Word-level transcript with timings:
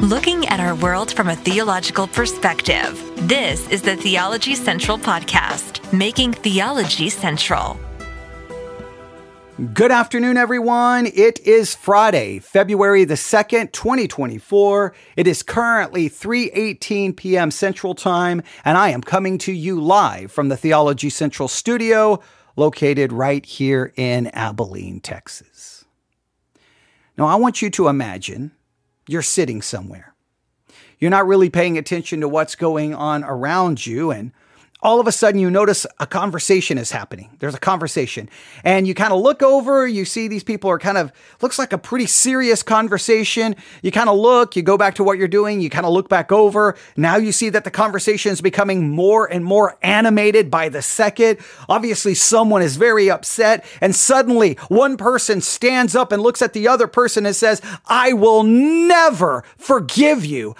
looking 0.00 0.48
at 0.48 0.60
our 0.60 0.74
world 0.76 1.12
from 1.12 1.28
a 1.28 1.36
theological 1.36 2.06
perspective. 2.06 2.98
This 3.28 3.68
is 3.68 3.82
the 3.82 3.96
Theology 3.96 4.54
Central 4.54 4.96
Podcast, 4.96 5.92
making 5.92 6.32
theology 6.32 7.10
central. 7.10 7.78
Good 9.74 9.92
afternoon, 9.92 10.38
everyone. 10.38 11.04
It 11.04 11.38
is 11.40 11.74
Friday, 11.74 12.38
February 12.38 13.04
the 13.04 13.14
2nd, 13.14 13.72
2024. 13.72 14.94
It 15.16 15.26
is 15.26 15.42
currently 15.42 16.08
3:18 16.08 17.14
p.m. 17.14 17.50
Central 17.50 17.94
Time, 17.94 18.40
and 18.64 18.78
I 18.78 18.88
am 18.88 19.02
coming 19.02 19.36
to 19.38 19.52
you 19.52 19.82
live 19.82 20.32
from 20.32 20.48
the 20.48 20.56
Theology 20.56 21.10
Central 21.10 21.46
studio 21.46 22.20
located 22.56 23.12
right 23.12 23.44
here 23.44 23.92
in 23.96 24.28
Abilene, 24.28 25.00
Texas. 25.00 25.84
Now, 27.18 27.26
I 27.26 27.34
want 27.34 27.60
you 27.60 27.68
to 27.68 27.88
imagine 27.88 28.52
you're 29.10 29.22
sitting 29.22 29.60
somewhere. 29.60 30.14
You're 31.00 31.10
not 31.10 31.26
really 31.26 31.50
paying 31.50 31.76
attention 31.76 32.20
to 32.20 32.28
what's 32.28 32.54
going 32.54 32.94
on 32.94 33.24
around 33.24 33.84
you, 33.84 34.12
and 34.12 34.32
all 34.82 35.00
of 35.00 35.06
a 35.06 35.12
sudden 35.12 35.40
you 35.40 35.50
notice 35.50 35.86
a 35.98 36.06
conversation 36.06 36.78
is 36.78 36.90
happening. 36.90 37.30
There's 37.38 37.54
a 37.54 37.60
conversation. 37.60 38.28
And 38.64 38.86
you 38.86 38.94
kind 38.94 39.12
of 39.12 39.20
look 39.20 39.42
over, 39.42 39.86
you 39.86 40.04
see 40.04 40.28
these 40.28 40.44
people 40.44 40.70
are 40.70 40.78
kind 40.78 40.98
of, 40.98 41.12
looks 41.42 41.58
like 41.58 41.72
a 41.72 41.78
pretty 41.78 42.06
serious 42.06 42.62
conversation. 42.62 43.56
You 43.82 43.90
kind 43.92 44.08
of 44.08 44.18
look, 44.18 44.56
you 44.56 44.62
go 44.62 44.78
back 44.78 44.94
to 44.96 45.04
what 45.04 45.18
you're 45.18 45.28
doing, 45.28 45.60
you 45.60 45.70
kind 45.70 45.86
of 45.86 45.92
look 45.92 46.08
back 46.08 46.32
over. 46.32 46.76
Now 46.96 47.16
you 47.16 47.32
see 47.32 47.50
that 47.50 47.64
the 47.64 47.70
conversation 47.70 48.32
is 48.32 48.40
becoming 48.40 48.90
more 48.90 49.30
and 49.30 49.44
more 49.44 49.76
animated 49.82 50.50
by 50.50 50.68
the 50.68 50.82
second. 50.82 51.38
Obviously, 51.68 52.14
someone 52.14 52.62
is 52.62 52.76
very 52.76 53.10
upset. 53.10 53.64
And 53.80 53.94
suddenly 53.94 54.54
one 54.68 54.96
person 54.96 55.40
stands 55.40 55.94
up 55.94 56.12
and 56.12 56.22
looks 56.22 56.42
at 56.42 56.52
the 56.52 56.68
other 56.68 56.86
person 56.86 57.26
and 57.26 57.36
says, 57.36 57.60
I 57.86 58.12
will 58.12 58.42
never 58.42 59.44
forgive 59.56 60.24
you. 60.24 60.54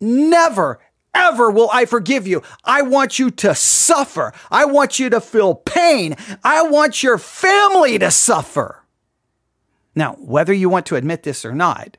Never 0.00 0.80
ever 1.14 1.50
will 1.50 1.70
I 1.72 1.84
forgive 1.84 2.26
you. 2.26 2.42
I 2.64 2.82
want 2.82 3.18
you 3.18 3.30
to 3.30 3.54
suffer. 3.54 4.32
I 4.50 4.64
want 4.64 4.98
you 4.98 5.10
to 5.10 5.20
feel 5.20 5.54
pain. 5.54 6.16
I 6.44 6.62
want 6.62 7.02
your 7.02 7.18
family 7.18 7.98
to 7.98 8.10
suffer. 8.10 8.84
Now, 9.94 10.14
whether 10.14 10.52
you 10.52 10.68
want 10.68 10.86
to 10.86 10.96
admit 10.96 11.24
this 11.24 11.44
or 11.44 11.54
not, 11.54 11.96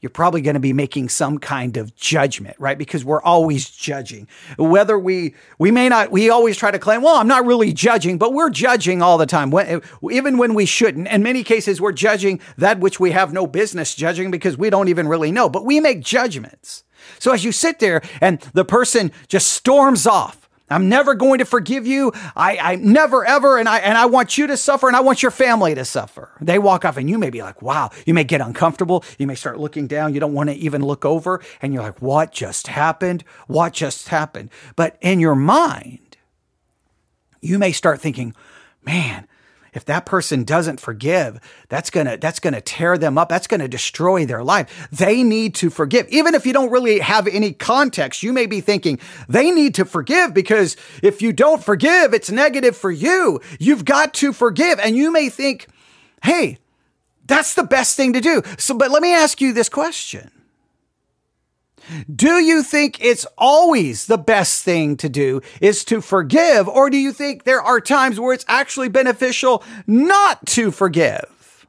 you're 0.00 0.10
probably 0.10 0.42
going 0.42 0.54
to 0.54 0.60
be 0.60 0.72
making 0.72 1.08
some 1.08 1.38
kind 1.38 1.76
of 1.76 1.96
judgment, 1.96 2.56
right? 2.58 2.76
Because 2.76 3.04
we're 3.04 3.22
always 3.22 3.68
judging. 3.70 4.28
Whether 4.58 4.98
we 4.98 5.34
we 5.58 5.70
may 5.70 5.88
not 5.88 6.12
we 6.12 6.28
always 6.28 6.56
try 6.56 6.70
to 6.70 6.78
claim, 6.78 7.02
well, 7.02 7.16
I'm 7.16 7.26
not 7.26 7.46
really 7.46 7.72
judging, 7.72 8.18
but 8.18 8.34
we're 8.34 8.50
judging 8.50 9.00
all 9.00 9.18
the 9.18 9.26
time, 9.26 9.50
when, 9.50 9.80
even 10.10 10.36
when 10.36 10.54
we 10.54 10.66
shouldn't. 10.66 11.08
In 11.08 11.22
many 11.22 11.42
cases, 11.42 11.80
we're 11.80 11.92
judging 11.92 12.40
that 12.58 12.78
which 12.78 13.00
we 13.00 13.12
have 13.12 13.32
no 13.32 13.46
business 13.46 13.94
judging 13.94 14.30
because 14.30 14.58
we 14.58 14.68
don't 14.70 14.88
even 14.88 15.08
really 15.08 15.32
know. 15.32 15.48
But 15.48 15.64
we 15.64 15.80
make 15.80 16.00
judgments. 16.00 16.84
So 17.18 17.32
as 17.32 17.44
you 17.44 17.52
sit 17.52 17.78
there 17.78 18.02
and 18.20 18.40
the 18.52 18.64
person 18.64 19.12
just 19.28 19.48
storms 19.48 20.06
off, 20.06 20.46
I'm 20.68 20.88
never 20.88 21.14
going 21.14 21.38
to 21.38 21.44
forgive 21.44 21.86
you. 21.86 22.12
I, 22.34 22.58
I 22.58 22.76
never 22.76 23.24
ever, 23.24 23.56
and 23.58 23.68
I 23.68 23.78
and 23.78 23.96
I 23.96 24.06
want 24.06 24.36
you 24.36 24.48
to 24.48 24.56
suffer, 24.56 24.88
and 24.88 24.96
I 24.96 25.00
want 25.00 25.22
your 25.22 25.30
family 25.30 25.74
to 25.76 25.84
suffer. 25.84 26.32
They 26.40 26.58
walk 26.58 26.84
off, 26.84 26.96
and 26.96 27.08
you 27.08 27.18
may 27.18 27.30
be 27.30 27.40
like, 27.40 27.62
"Wow!" 27.62 27.90
You 28.04 28.14
may 28.14 28.24
get 28.24 28.40
uncomfortable. 28.40 29.04
You 29.18 29.28
may 29.28 29.36
start 29.36 29.60
looking 29.60 29.86
down. 29.86 30.12
You 30.12 30.20
don't 30.20 30.34
want 30.34 30.50
to 30.50 30.56
even 30.56 30.82
look 30.82 31.04
over, 31.04 31.40
and 31.62 31.72
you're 31.72 31.84
like, 31.84 32.02
"What 32.02 32.32
just 32.32 32.66
happened? 32.66 33.22
What 33.46 33.74
just 33.74 34.08
happened?" 34.08 34.50
But 34.74 34.96
in 35.00 35.20
your 35.20 35.36
mind, 35.36 36.16
you 37.40 37.60
may 37.60 37.70
start 37.70 38.00
thinking, 38.00 38.34
"Man, 38.84 39.28
if 39.76 39.84
that 39.84 40.06
person 40.06 40.42
doesn't 40.42 40.80
forgive, 40.80 41.38
that's 41.68 41.90
going 41.90 42.06
to 42.06 42.16
that's 42.16 42.40
going 42.40 42.54
to 42.54 42.62
tear 42.62 42.96
them 42.96 43.18
up. 43.18 43.28
That's 43.28 43.46
going 43.46 43.60
to 43.60 43.68
destroy 43.68 44.24
their 44.24 44.42
life. 44.42 44.88
They 44.90 45.22
need 45.22 45.54
to 45.56 45.68
forgive. 45.68 46.08
Even 46.08 46.34
if 46.34 46.46
you 46.46 46.54
don't 46.54 46.70
really 46.70 46.98
have 47.00 47.26
any 47.26 47.52
context, 47.52 48.22
you 48.22 48.32
may 48.32 48.46
be 48.46 48.62
thinking 48.62 48.98
they 49.28 49.50
need 49.50 49.74
to 49.74 49.84
forgive 49.84 50.32
because 50.32 50.78
if 51.02 51.20
you 51.20 51.30
don't 51.34 51.62
forgive, 51.62 52.14
it's 52.14 52.30
negative 52.30 52.74
for 52.74 52.90
you. 52.90 53.38
You've 53.60 53.84
got 53.84 54.14
to 54.14 54.32
forgive. 54.32 54.80
And 54.80 54.96
you 54.96 55.12
may 55.12 55.28
think, 55.28 55.66
"Hey, 56.22 56.56
that's 57.26 57.52
the 57.52 57.64
best 57.64 57.98
thing 57.98 58.14
to 58.14 58.20
do." 58.22 58.42
So 58.56 58.74
but 58.74 58.90
let 58.90 59.02
me 59.02 59.12
ask 59.12 59.42
you 59.42 59.52
this 59.52 59.68
question. 59.68 60.30
Do 62.14 62.38
you 62.38 62.62
think 62.62 63.02
it's 63.04 63.26
always 63.38 64.06
the 64.06 64.18
best 64.18 64.64
thing 64.64 64.96
to 64.98 65.08
do 65.08 65.40
is 65.60 65.84
to 65.86 66.00
forgive, 66.00 66.68
or 66.68 66.90
do 66.90 66.96
you 66.96 67.12
think 67.12 67.44
there 67.44 67.62
are 67.62 67.80
times 67.80 68.18
where 68.18 68.34
it's 68.34 68.44
actually 68.48 68.88
beneficial 68.88 69.62
not 69.86 70.44
to 70.46 70.70
forgive? 70.70 71.66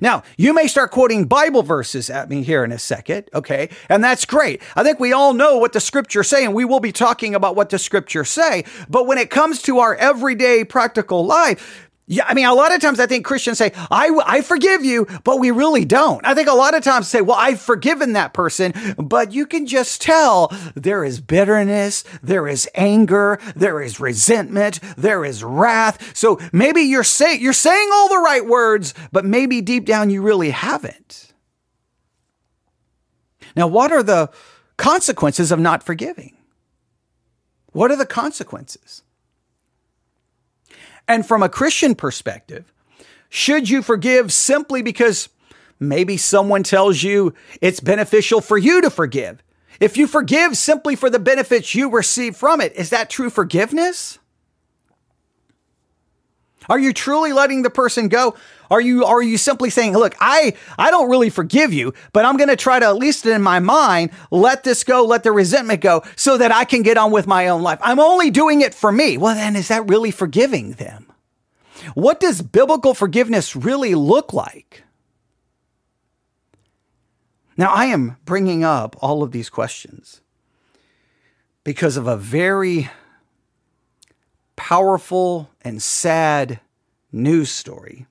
Now, 0.00 0.22
you 0.38 0.54
may 0.54 0.66
start 0.66 0.92
quoting 0.92 1.24
Bible 1.24 1.62
verses 1.62 2.08
at 2.08 2.30
me 2.30 2.42
here 2.42 2.64
in 2.64 2.72
a 2.72 2.78
second, 2.78 3.28
okay? 3.34 3.68
And 3.88 4.02
that's 4.02 4.24
great. 4.24 4.62
I 4.76 4.82
think 4.82 5.00
we 5.00 5.12
all 5.12 5.34
know 5.34 5.58
what 5.58 5.72
the 5.72 5.80
scriptures 5.80 6.28
say, 6.28 6.44
and 6.44 6.54
we 6.54 6.64
will 6.64 6.80
be 6.80 6.92
talking 6.92 7.34
about 7.34 7.56
what 7.56 7.70
the 7.70 7.78
scriptures 7.78 8.30
say. 8.30 8.64
But 8.88 9.06
when 9.06 9.18
it 9.18 9.30
comes 9.30 9.62
to 9.62 9.80
our 9.80 9.94
everyday 9.96 10.64
practical 10.64 11.26
life, 11.26 11.90
yeah, 12.06 12.24
I 12.28 12.34
mean, 12.34 12.44
a 12.44 12.52
lot 12.52 12.74
of 12.74 12.82
times 12.82 13.00
I 13.00 13.06
think 13.06 13.24
Christians 13.24 13.56
say, 13.56 13.72
I, 13.90 14.10
I 14.26 14.42
forgive 14.42 14.84
you, 14.84 15.06
but 15.24 15.38
we 15.38 15.50
really 15.50 15.86
don't. 15.86 16.24
I 16.26 16.34
think 16.34 16.48
a 16.48 16.54
lot 16.54 16.74
of 16.74 16.84
times 16.84 17.08
say, 17.08 17.22
well, 17.22 17.38
I've 17.38 17.60
forgiven 17.60 18.12
that 18.12 18.34
person, 18.34 18.74
but 18.98 19.32
you 19.32 19.46
can 19.46 19.66
just 19.66 20.02
tell 20.02 20.52
there 20.74 21.02
is 21.02 21.22
bitterness, 21.22 22.04
there 22.22 22.46
is 22.46 22.68
anger, 22.74 23.38
there 23.56 23.80
is 23.80 24.00
resentment, 24.00 24.80
there 24.98 25.24
is 25.24 25.42
wrath. 25.42 26.14
So 26.14 26.38
maybe 26.52 26.82
you're 26.82 27.04
saying, 27.04 27.40
you're 27.40 27.54
saying 27.54 27.88
all 27.94 28.10
the 28.10 28.18
right 28.18 28.44
words, 28.44 28.92
but 29.10 29.24
maybe 29.24 29.62
deep 29.62 29.86
down 29.86 30.10
you 30.10 30.20
really 30.20 30.50
haven't. 30.50 31.32
Now, 33.56 33.66
what 33.66 33.92
are 33.92 34.02
the 34.02 34.30
consequences 34.76 35.50
of 35.50 35.58
not 35.58 35.82
forgiving? 35.82 36.36
What 37.72 37.90
are 37.90 37.96
the 37.96 38.04
consequences? 38.04 39.03
And 41.06 41.26
from 41.26 41.42
a 41.42 41.48
Christian 41.48 41.94
perspective, 41.94 42.72
should 43.28 43.68
you 43.68 43.82
forgive 43.82 44.32
simply 44.32 44.82
because 44.82 45.28
maybe 45.78 46.16
someone 46.16 46.62
tells 46.62 47.02
you 47.02 47.34
it's 47.60 47.80
beneficial 47.80 48.40
for 48.40 48.56
you 48.56 48.80
to 48.80 48.90
forgive? 48.90 49.42
If 49.80 49.96
you 49.96 50.06
forgive 50.06 50.56
simply 50.56 50.96
for 50.96 51.10
the 51.10 51.18
benefits 51.18 51.74
you 51.74 51.90
receive 51.90 52.36
from 52.36 52.60
it, 52.60 52.74
is 52.74 52.90
that 52.90 53.10
true 53.10 53.28
forgiveness? 53.28 54.18
Are 56.68 56.78
you 56.78 56.92
truly 56.92 57.32
letting 57.32 57.62
the 57.62 57.70
person 57.70 58.08
go? 58.08 58.34
Are 58.70 58.80
you 58.80 59.04
are 59.04 59.22
you 59.22 59.38
simply 59.38 59.70
saying, 59.70 59.92
"Look, 59.92 60.14
I 60.20 60.54
I 60.78 60.90
don't 60.90 61.10
really 61.10 61.30
forgive 61.30 61.72
you, 61.72 61.92
but 62.12 62.24
I'm 62.24 62.36
going 62.36 62.48
to 62.48 62.56
try 62.56 62.78
to 62.78 62.86
at 62.86 62.96
least 62.96 63.26
in 63.26 63.42
my 63.42 63.60
mind 63.60 64.10
let 64.30 64.64
this 64.64 64.84
go, 64.84 65.04
let 65.04 65.22
the 65.22 65.32
resentment 65.32 65.80
go 65.80 66.02
so 66.16 66.38
that 66.38 66.52
I 66.52 66.64
can 66.64 66.82
get 66.82 66.96
on 66.96 67.12
with 67.12 67.26
my 67.26 67.48
own 67.48 67.62
life. 67.62 67.78
I'm 67.82 68.00
only 68.00 68.30
doing 68.30 68.60
it 68.62 68.74
for 68.74 68.90
me." 68.90 69.18
Well, 69.18 69.34
then 69.34 69.56
is 69.56 69.68
that 69.68 69.88
really 69.88 70.10
forgiving 70.10 70.72
them? 70.72 71.12
What 71.94 72.20
does 72.20 72.40
biblical 72.40 72.94
forgiveness 72.94 73.54
really 73.54 73.94
look 73.94 74.32
like? 74.32 74.84
Now, 77.56 77.72
I 77.72 77.86
am 77.86 78.16
bringing 78.24 78.64
up 78.64 78.96
all 79.00 79.22
of 79.22 79.30
these 79.30 79.48
questions 79.48 80.20
because 81.62 81.96
of 81.96 82.06
a 82.06 82.16
very 82.16 82.90
powerful 84.56 85.50
and 85.62 85.82
sad 85.82 86.60
news 87.12 87.50
story 87.50 88.06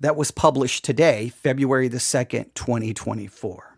that 0.00 0.16
was 0.16 0.30
published 0.30 0.84
today, 0.84 1.28
February 1.28 1.88
the 1.88 1.98
2nd, 1.98 2.52
2024. 2.54 3.76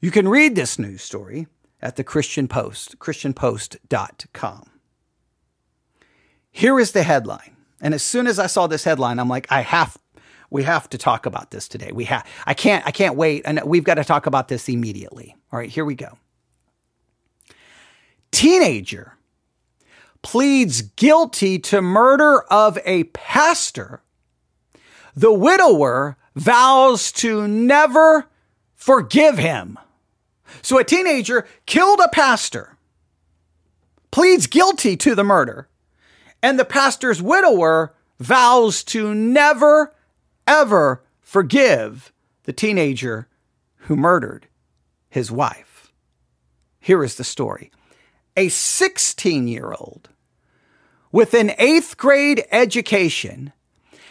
You 0.00 0.10
can 0.10 0.28
read 0.28 0.56
this 0.56 0.78
news 0.78 1.02
story 1.02 1.46
at 1.80 1.96
the 1.96 2.04
Christian 2.04 2.48
Post, 2.48 2.98
christianpost.com. 2.98 4.70
Here 6.50 6.78
is 6.78 6.92
the 6.92 7.02
headline. 7.02 7.56
And 7.80 7.94
as 7.94 8.02
soon 8.02 8.26
as 8.26 8.38
I 8.38 8.46
saw 8.46 8.66
this 8.66 8.84
headline, 8.84 9.18
I'm 9.18 9.28
like, 9.28 9.46
I 9.50 9.60
have 9.62 9.98
we 10.50 10.64
have 10.64 10.88
to 10.90 10.98
talk 10.98 11.24
about 11.24 11.50
this 11.50 11.66
today. 11.66 11.92
We 11.92 12.04
have 12.04 12.26
I 12.46 12.54
can't 12.54 12.86
I 12.86 12.90
can't 12.90 13.16
wait 13.16 13.42
and 13.44 13.60
we've 13.64 13.84
got 13.84 13.94
to 13.94 14.04
talk 14.04 14.26
about 14.26 14.48
this 14.48 14.68
immediately. 14.68 15.34
All 15.50 15.58
right, 15.58 15.70
here 15.70 15.84
we 15.84 15.94
go. 15.94 16.18
Teenager 18.30 19.16
pleads 20.22 20.82
guilty 20.82 21.58
to 21.58 21.82
murder 21.82 22.42
of 22.42 22.78
a 22.84 23.04
pastor, 23.04 24.02
the 25.14 25.32
widower 25.32 26.16
vows 26.34 27.12
to 27.12 27.46
never 27.46 28.26
forgive 28.74 29.38
him. 29.38 29.78
So 30.62 30.78
a 30.78 30.84
teenager 30.84 31.46
killed 31.66 32.00
a 32.00 32.08
pastor, 32.08 32.76
pleads 34.10 34.46
guilty 34.46 34.96
to 34.98 35.14
the 35.14 35.24
murder, 35.24 35.68
and 36.42 36.58
the 36.58 36.64
pastor's 36.64 37.20
widower 37.20 37.94
vows 38.18 38.84
to 38.84 39.14
never, 39.14 39.94
ever 40.46 41.02
forgive 41.20 42.12
the 42.44 42.52
teenager 42.52 43.28
who 43.76 43.96
murdered 43.96 44.46
his 45.08 45.30
wife. 45.30 45.92
Here 46.80 47.02
is 47.04 47.16
the 47.16 47.24
story. 47.24 47.70
A 48.36 48.48
16 48.48 49.46
year 49.46 49.72
old 49.72 50.08
with 51.12 51.34
an 51.34 51.52
eighth 51.58 51.96
grade 51.96 52.44
education 52.50 53.52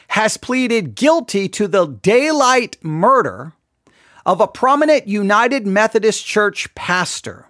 has 0.10 0.38
pleaded 0.38 0.96
guilty 0.96 1.50
to 1.50 1.68
the 1.68 1.88
daylight 1.88 2.78
murder 2.84 3.54
of 4.26 4.40
a 4.40 4.48
prominent 4.48 5.08
United 5.08 5.66
Methodist 5.66 6.26
Church 6.26 6.74
pastor. 6.76 7.48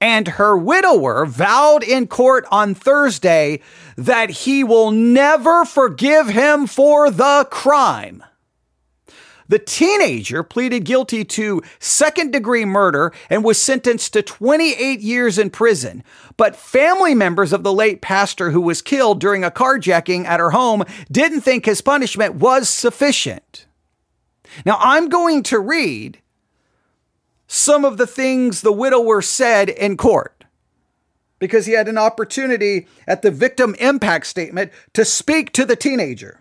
And 0.00 0.28
her 0.28 0.56
widower 0.56 1.26
vowed 1.26 1.82
in 1.82 2.06
court 2.06 2.46
on 2.50 2.74
Thursday 2.74 3.60
that 3.96 4.30
he 4.30 4.64
will 4.64 4.90
never 4.90 5.64
forgive 5.64 6.28
him 6.28 6.66
for 6.66 7.10
the 7.10 7.46
crime. 7.50 8.22
The 9.48 9.58
teenager 9.58 10.42
pleaded 10.42 10.84
guilty 10.84 11.24
to 11.24 11.62
second 11.78 12.32
degree 12.32 12.64
murder 12.64 13.12
and 13.28 13.44
was 13.44 13.60
sentenced 13.60 14.12
to 14.14 14.22
28 14.22 15.00
years 15.00 15.38
in 15.38 15.50
prison. 15.50 16.02
But 16.36 16.56
family 16.56 17.14
members 17.14 17.52
of 17.52 17.62
the 17.62 17.72
late 17.72 18.00
pastor 18.00 18.50
who 18.50 18.60
was 18.60 18.82
killed 18.82 19.20
during 19.20 19.44
a 19.44 19.50
carjacking 19.50 20.24
at 20.24 20.40
her 20.40 20.50
home 20.50 20.84
didn't 21.10 21.42
think 21.42 21.66
his 21.66 21.80
punishment 21.80 22.36
was 22.36 22.68
sufficient. 22.68 23.66
Now, 24.64 24.78
I'm 24.80 25.08
going 25.08 25.42
to 25.44 25.58
read 25.58 26.20
some 27.46 27.84
of 27.84 27.98
the 27.98 28.06
things 28.06 28.60
the 28.60 28.72
widower 28.72 29.20
said 29.20 29.68
in 29.68 29.96
court 29.96 30.44
because 31.38 31.66
he 31.66 31.72
had 31.72 31.88
an 31.88 31.98
opportunity 31.98 32.86
at 33.06 33.22
the 33.22 33.30
victim 33.30 33.74
impact 33.78 34.26
statement 34.26 34.72
to 34.94 35.04
speak 35.04 35.52
to 35.52 35.64
the 35.64 35.76
teenager. 35.76 36.40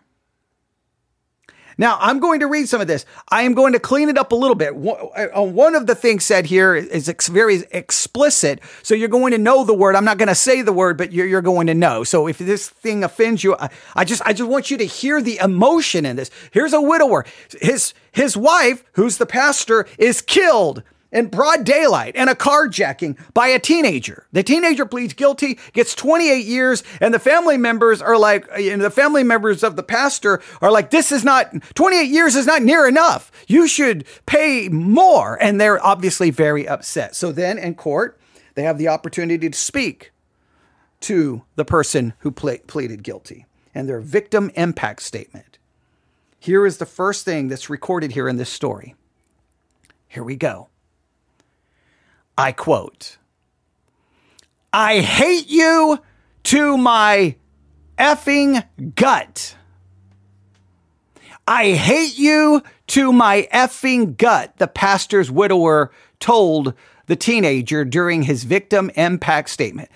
Now, 1.78 1.98
I'm 2.00 2.20
going 2.20 2.40
to 2.42 2.48
read 2.48 2.70
some 2.70 2.82
of 2.82 2.88
this. 2.88 3.06
I 3.30 3.44
am 3.44 3.54
going 3.54 3.74
to 3.74 3.80
clean 3.80 4.10
it 4.10 4.18
up 4.18 4.32
a 4.32 4.36
little 4.36 4.56
bit. 4.56 4.74
Uh, 4.74 5.44
one 5.44 5.76
of 5.76 5.88
the 5.88 5.96
things 5.96 6.24
said 6.24 6.46
here 6.46 6.76
is 6.76 7.08
very 7.30 7.64
explicit. 7.72 8.60
So 8.82 8.96
you're 8.96 9.08
going 9.08 9.32
to 9.32 9.38
know 9.38 9.64
the 9.64 9.74
word. 9.74 9.96
I'm 9.96 10.06
not 10.06 10.18
going 10.18 10.28
to 10.28 10.36
say 10.36 10.62
the 10.62 10.74
word, 10.74 10.98
but 10.98 11.12
you're, 11.12 11.26
you're 11.26 11.42
going 11.42 11.68
to 11.68 11.74
know. 11.74 12.04
So 12.04 12.28
if 12.28 12.38
this 12.38 12.70
thing 12.70 13.04
offends 13.04 13.44
you, 13.44 13.56
I, 13.56 13.70
I 13.96 14.06
just, 14.06 14.22
I 14.26 14.34
just 14.34 14.50
want 14.50 14.72
you 14.72 14.78
to 14.78 14.86
hear 14.86 15.22
the 15.22 15.40
emotion 15.42 16.06
in 16.06 16.16
this. 16.16 16.30
Here's 16.52 16.74
a 16.74 16.82
widower. 16.82 17.26
His, 17.60 17.94
his 18.12 18.38
wife, 18.38 18.84
who's 18.94 19.18
the 19.18 19.26
pastor, 19.26 19.88
is 19.98 20.22
killed 20.22 20.84
in 21.14 21.28
broad 21.28 21.64
daylight 21.64 22.16
and 22.18 22.30
a 22.30 22.36
carjacking 22.36 23.18
by 23.34 23.48
a 23.48 23.60
teenager. 23.60 24.26
The 24.34 24.44
teenager 24.44 24.86
pleads 24.86 25.14
guilty, 25.14 25.60
gets 25.72 25.96
28 25.96 26.46
years, 26.46 26.84
and 27.00 27.14
the 27.14 27.20
family 27.20 27.56
members 27.56 28.02
are 28.02 28.18
like, 28.18 28.46
know, 28.58 28.78
the 28.78 28.90
family 28.90 29.24
members 29.24 29.64
of 29.64 29.78
the 29.78 29.84
pastor 29.84 30.42
are 30.62 30.72
like, 30.72 30.90
this 30.90 31.12
is 31.12 31.24
not, 31.24 31.54
28 31.76 32.10
years 32.10 32.36
is 32.36 32.48
not 32.48 32.64
near 32.64 32.88
enough. 32.88 33.32
You 33.48 33.68
should 33.68 34.06
pay 34.26 34.68
more. 34.68 35.42
And 35.42 35.62
they're 35.62 35.84
obviously 35.86 36.32
very 36.32 36.68
upset. 36.68 37.16
So 37.16 37.32
then 37.32 37.58
in 37.58 37.76
court, 37.76 38.20
they 38.56 38.64
have 38.64 38.78
the 38.78 38.88
opportunity 38.88 39.50
to 39.50 39.58
speak 39.58 40.12
to 41.02 41.44
the 41.56 41.66
person 41.66 42.14
who 42.20 42.32
ple- 42.32 42.58
pleaded 42.68 43.04
guilty 43.04 43.46
and 43.76 43.88
their 43.88 44.00
victim 44.00 44.52
impact 44.56 45.02
statement. 45.02 45.58
Here 46.40 46.66
is 46.66 46.78
the 46.78 46.86
first 46.86 47.26
thing 47.26 47.48
that's 47.48 47.70
recorded 47.70 48.14
here 48.14 48.28
in 48.28 48.38
this 48.38 48.50
story. 48.50 48.96
Here 50.08 50.24
we 50.24 50.36
go. 50.36 50.70
I 52.38 52.52
quote, 52.52 53.18
I 54.72 55.00
hate 55.00 55.50
you 55.50 56.00
to 56.44 56.78
my 56.78 57.36
effing 57.98 58.66
gut. 58.96 59.56
I 61.48 61.72
hate 61.74 62.18
you 62.18 62.64
to 62.88 63.12
my 63.12 63.48
effing 63.54 64.18
gut, 64.18 64.58
the 64.58 64.68
pastor's 64.68 65.30
widower 65.30 65.92
told 66.20 66.74
the 67.08 67.16
teenager 67.16 67.84
during 67.84 68.24
his 68.24 68.46
victim 68.46 68.90
impact 68.96 69.50
statement. 69.50 69.90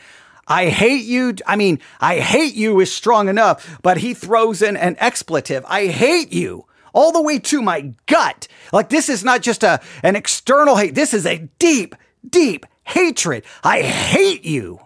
I 0.47 0.69
hate 0.69 1.03
you. 1.03 1.35
I 1.45 1.55
mean, 1.55 1.79
I 1.99 2.19
hate 2.19 2.53
you 2.53 2.79
is 2.79 2.91
strong 2.91 3.27
enough, 3.29 3.79
but 3.81 3.97
he 3.97 4.13
throws 4.13 4.61
in 4.61 4.77
an 4.77 4.95
expletive. 4.99 5.65
I 5.67 5.87
hate 5.87 6.31
you 6.31 6.65
all 6.93 7.11
the 7.11 7.21
way 7.21 7.39
to 7.39 7.61
my 7.61 7.93
gut. 8.05 8.47
Like 8.71 8.89
this 8.89 9.09
is 9.09 9.23
not 9.23 9.41
just 9.41 9.63
a, 9.63 9.81
an 10.03 10.15
external 10.15 10.77
hate. 10.77 10.95
This 10.95 11.13
is 11.13 11.25
a 11.25 11.49
deep, 11.59 11.95
deep 12.29 12.65
hatred. 12.83 13.43
I 13.63 13.81
hate 13.81 14.45
you. 14.45 14.79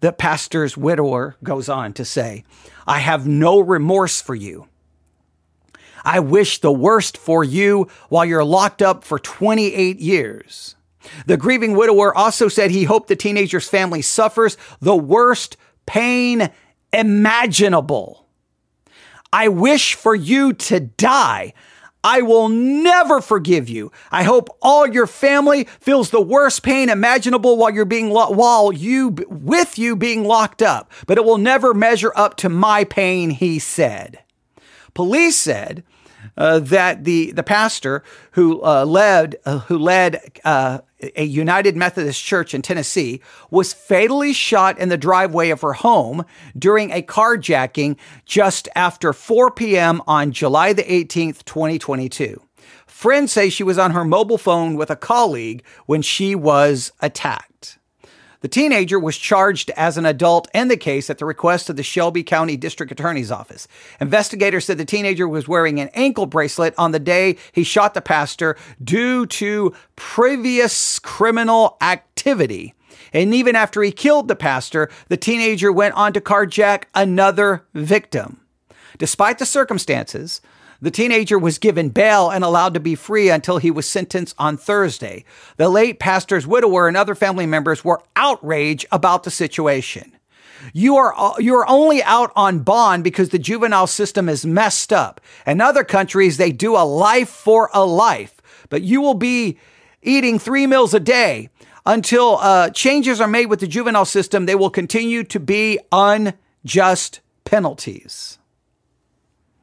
The 0.00 0.12
pastor's 0.12 0.76
widower 0.76 1.36
goes 1.42 1.68
on 1.68 1.92
to 1.94 2.04
say, 2.04 2.44
I 2.86 2.98
have 2.98 3.26
no 3.26 3.60
remorse 3.60 4.20
for 4.20 4.34
you. 4.34 4.66
I 6.04 6.20
wish 6.20 6.58
the 6.58 6.72
worst 6.72 7.18
for 7.18 7.44
you 7.44 7.88
while 8.08 8.24
you're 8.24 8.44
locked 8.44 8.80
up 8.80 9.04
for 9.04 9.18
28 9.18 10.00
years. 10.00 10.74
The 11.26 11.36
grieving 11.36 11.74
widower 11.74 12.16
also 12.16 12.48
said 12.48 12.70
he 12.70 12.84
hoped 12.84 13.08
the 13.08 13.16
teenager's 13.16 13.68
family 13.68 14.02
suffers 14.02 14.56
the 14.80 14.96
worst 14.96 15.56
pain 15.86 16.50
imaginable. 16.92 18.26
I 19.32 19.48
wish 19.48 19.94
for 19.94 20.14
you 20.14 20.52
to 20.54 20.80
die. 20.80 21.52
I 22.02 22.22
will 22.22 22.48
never 22.48 23.20
forgive 23.20 23.68
you. 23.68 23.92
I 24.10 24.22
hope 24.22 24.48
all 24.62 24.86
your 24.86 25.06
family 25.06 25.64
feels 25.80 26.10
the 26.10 26.20
worst 26.20 26.62
pain 26.62 26.88
imaginable 26.88 27.56
while 27.56 27.70
you're 27.70 27.84
being 27.84 28.10
lo- 28.10 28.30
while 28.30 28.72
you 28.72 29.16
with 29.28 29.78
you 29.78 29.96
being 29.96 30.24
locked 30.24 30.62
up, 30.62 30.90
but 31.06 31.18
it 31.18 31.24
will 31.24 31.38
never 31.38 31.74
measure 31.74 32.12
up 32.16 32.36
to 32.38 32.48
my 32.48 32.84
pain, 32.84 33.30
he 33.30 33.58
said. 33.58 34.20
Police 34.94 35.36
said 35.36 35.84
uh, 36.36 36.58
that 36.60 37.04
the 37.04 37.32
the 37.32 37.42
pastor 37.42 38.02
who 38.32 38.62
uh, 38.62 38.84
led 38.84 39.36
uh, 39.44 39.58
who 39.60 39.78
led 39.78 40.20
uh, 40.44 40.78
a 41.16 41.24
United 41.24 41.76
Methodist 41.76 42.22
church 42.22 42.54
in 42.54 42.62
Tennessee 42.62 43.20
was 43.50 43.72
fatally 43.72 44.32
shot 44.32 44.78
in 44.78 44.88
the 44.88 44.98
driveway 44.98 45.50
of 45.50 45.60
her 45.62 45.72
home 45.72 46.24
during 46.58 46.90
a 46.90 47.02
carjacking 47.02 47.96
just 48.24 48.68
after 48.74 49.12
4 49.12 49.50
p.m. 49.52 50.02
on 50.06 50.32
July 50.32 50.72
the 50.72 50.82
18th, 50.82 51.44
2022. 51.44 52.42
Friends 52.86 53.32
say 53.32 53.48
she 53.48 53.62
was 53.62 53.78
on 53.78 53.92
her 53.92 54.04
mobile 54.04 54.38
phone 54.38 54.76
with 54.76 54.90
a 54.90 54.96
colleague 54.96 55.64
when 55.86 56.02
she 56.02 56.34
was 56.34 56.92
attacked. 57.00 57.49
The 58.40 58.48
teenager 58.48 58.98
was 58.98 59.18
charged 59.18 59.70
as 59.76 59.98
an 59.98 60.06
adult 60.06 60.48
in 60.54 60.68
the 60.68 60.76
case 60.76 61.10
at 61.10 61.18
the 61.18 61.26
request 61.26 61.68
of 61.68 61.76
the 61.76 61.82
Shelby 61.82 62.22
County 62.22 62.56
District 62.56 62.90
Attorney's 62.90 63.30
Office. 63.30 63.68
Investigators 64.00 64.64
said 64.64 64.78
the 64.78 64.86
teenager 64.86 65.28
was 65.28 65.46
wearing 65.46 65.78
an 65.78 65.90
ankle 65.92 66.24
bracelet 66.24 66.74
on 66.78 66.92
the 66.92 66.98
day 66.98 67.36
he 67.52 67.62
shot 67.62 67.92
the 67.92 68.00
pastor 68.00 68.56
due 68.82 69.26
to 69.26 69.74
previous 69.94 70.98
criminal 70.98 71.76
activity. 71.82 72.72
And 73.12 73.34
even 73.34 73.56
after 73.56 73.82
he 73.82 73.92
killed 73.92 74.28
the 74.28 74.36
pastor, 74.36 74.88
the 75.08 75.16
teenager 75.18 75.70
went 75.70 75.94
on 75.94 76.14
to 76.14 76.20
carjack 76.20 76.84
another 76.94 77.66
victim. 77.74 78.40
Despite 78.98 79.38
the 79.38 79.46
circumstances, 79.46 80.40
the 80.82 80.90
teenager 80.90 81.38
was 81.38 81.58
given 81.58 81.90
bail 81.90 82.30
and 82.30 82.42
allowed 82.42 82.74
to 82.74 82.80
be 82.80 82.94
free 82.94 83.28
until 83.30 83.58
he 83.58 83.70
was 83.70 83.86
sentenced 83.86 84.34
on 84.38 84.56
Thursday. 84.56 85.24
The 85.56 85.68
late 85.68 85.98
pastor's 85.98 86.46
widower 86.46 86.88
and 86.88 86.96
other 86.96 87.14
family 87.14 87.46
members 87.46 87.84
were 87.84 88.02
outraged 88.16 88.86
about 88.90 89.24
the 89.24 89.30
situation. 89.30 90.16
You 90.72 90.96
are 90.96 91.34
you 91.38 91.54
are 91.56 91.68
only 91.68 92.02
out 92.02 92.32
on 92.36 92.60
bond 92.60 93.02
because 93.04 93.30
the 93.30 93.38
juvenile 93.38 93.86
system 93.86 94.28
is 94.28 94.44
messed 94.44 94.92
up. 94.92 95.20
In 95.46 95.60
other 95.60 95.84
countries, 95.84 96.36
they 96.36 96.52
do 96.52 96.76
a 96.76 96.84
life 96.84 97.30
for 97.30 97.70
a 97.72 97.84
life, 97.84 98.40
but 98.68 98.82
you 98.82 99.00
will 99.00 99.14
be 99.14 99.58
eating 100.02 100.38
three 100.38 100.66
meals 100.66 100.94
a 100.94 101.00
day 101.00 101.48
until 101.86 102.36
uh, 102.38 102.70
changes 102.70 103.20
are 103.20 103.28
made 103.28 103.46
with 103.46 103.60
the 103.60 103.66
juvenile 103.66 104.04
system. 104.04 104.46
They 104.46 104.54
will 104.54 104.70
continue 104.70 105.24
to 105.24 105.40
be 105.40 105.78
unjust 105.92 107.20
penalties. 107.44 108.39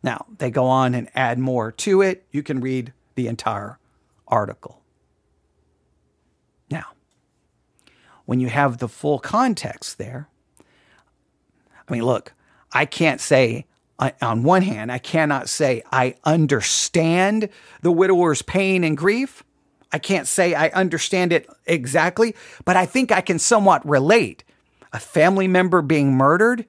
Now, 0.04 0.26
they 0.38 0.52
go 0.52 0.66
on 0.66 0.94
and 0.94 1.10
add 1.16 1.40
more 1.40 1.72
to 1.72 2.02
it. 2.02 2.26
You 2.32 2.44
can 2.44 2.62
read 2.62 2.94
the 3.16 3.28
entire 3.28 3.80
article. 4.28 4.82
Now, 6.70 6.86
when 8.26 8.40
you 8.40 8.48
have 8.48 8.78
the 8.78 8.88
full 8.88 9.20
context 9.20 9.98
there, 9.98 10.30
I 11.88 11.92
mean, 11.92 12.04
look, 12.04 12.34
I 12.72 12.86
can't 12.86 13.22
say, 13.22 13.66
on 14.22 14.44
one 14.44 14.62
hand, 14.62 14.92
I 14.92 15.00
cannot 15.00 15.50
say 15.50 15.82
I 15.92 16.16
understand 16.24 17.50
the 17.82 17.92
widower's 17.92 18.42
pain 18.42 18.84
and 18.84 18.96
grief. 18.96 19.44
I 19.92 20.00
can't 20.00 20.28
say 20.28 20.54
I 20.54 20.68
understand 20.70 21.32
it 21.32 21.50
exactly, 21.66 22.36
but 22.66 22.76
I 22.76 22.86
think 22.86 23.12
I 23.12 23.22
can 23.22 23.40
somewhat 23.40 23.88
relate. 23.88 24.44
A 24.94 25.00
family 25.00 25.48
member 25.48 25.82
being 25.82 26.14
murdered, 26.14 26.66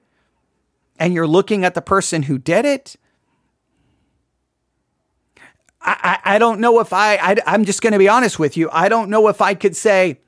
and 0.97 1.13
you're 1.13 1.27
looking 1.27 1.63
at 1.63 1.75
the 1.75 1.81
person 1.81 2.23
who 2.23 2.37
did 2.37 2.65
it, 2.65 2.95
I, 5.81 6.19
I 6.23 6.39
don't 6.39 6.59
know 6.59 6.79
if 6.79 6.91
I, 6.93 7.15
I 7.15 7.35
I'm 7.45 7.65
just 7.65 7.81
going 7.81 7.93
to 7.93 7.99
be 7.99 8.09
honest 8.09 8.37
with 8.37 8.57
you. 8.57 8.69
I 8.71 8.89
don't 8.89 9.09
know 9.09 9.27
if 9.27 9.41
I 9.41 9.53
could 9.53 9.75
say, 9.75 10.19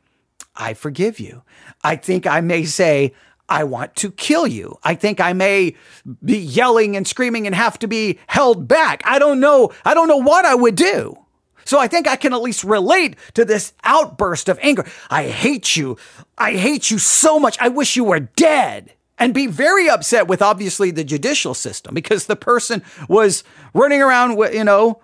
I 0.56 0.74
forgive 0.74 1.20
you. 1.20 1.44
I 1.84 1.96
think 1.96 2.26
I 2.26 2.42
may 2.42 2.64
say, 2.66 3.14
I 3.50 3.66
want 3.66 3.96
to 3.98 4.12
kill 4.12 4.48
you. 4.48 4.78
I 4.84 4.96
think 4.96 5.20
I 5.20 5.34
may 5.34 5.76
be 6.24 6.38
yelling 6.38 6.96
and 6.96 7.06
screaming 7.06 7.48
and 7.48 7.56
have 7.56 7.78
to 7.80 7.88
be 7.88 8.18
held 8.28 8.68
back. 8.68 9.02
I 9.06 9.20
don't 9.20 9.42
know. 9.42 9.72
I 9.84 9.94
don't 9.94 10.08
know 10.08 10.18
what 10.18 10.46
I 10.46 10.56
would 10.56 10.76
do. 10.76 11.18
So 11.66 11.78
I 11.78 11.88
think 11.88 12.08
I 12.08 12.16
can 12.16 12.34
at 12.34 12.42
least 12.42 12.64
relate 12.64 13.18
to 13.34 13.44
this 13.44 13.74
outburst 13.84 14.48
of 14.50 14.58
anger. 14.62 14.86
I 15.10 15.28
hate 15.28 15.76
you. 15.76 15.98
I 16.38 16.54
hate 16.54 16.90
you 16.90 16.98
so 16.98 17.40
much. 17.40 17.58
I 17.60 17.68
wish 17.68 17.96
you 17.98 18.06
were 18.06 18.22
dead. 18.22 18.94
and 19.22 19.36
be 19.36 19.46
very 19.46 19.88
upset 19.88 20.28
with 20.28 20.42
obviously 20.42 20.90
the 20.90 21.04
judicial 21.04 21.54
system 21.54 21.94
because 21.94 22.26
the 22.26 22.36
person 22.36 22.82
was 23.08 23.44
running 23.72 24.02
around 24.02 24.36
with, 24.36 24.52
you 24.54 24.64
know, 24.64 25.00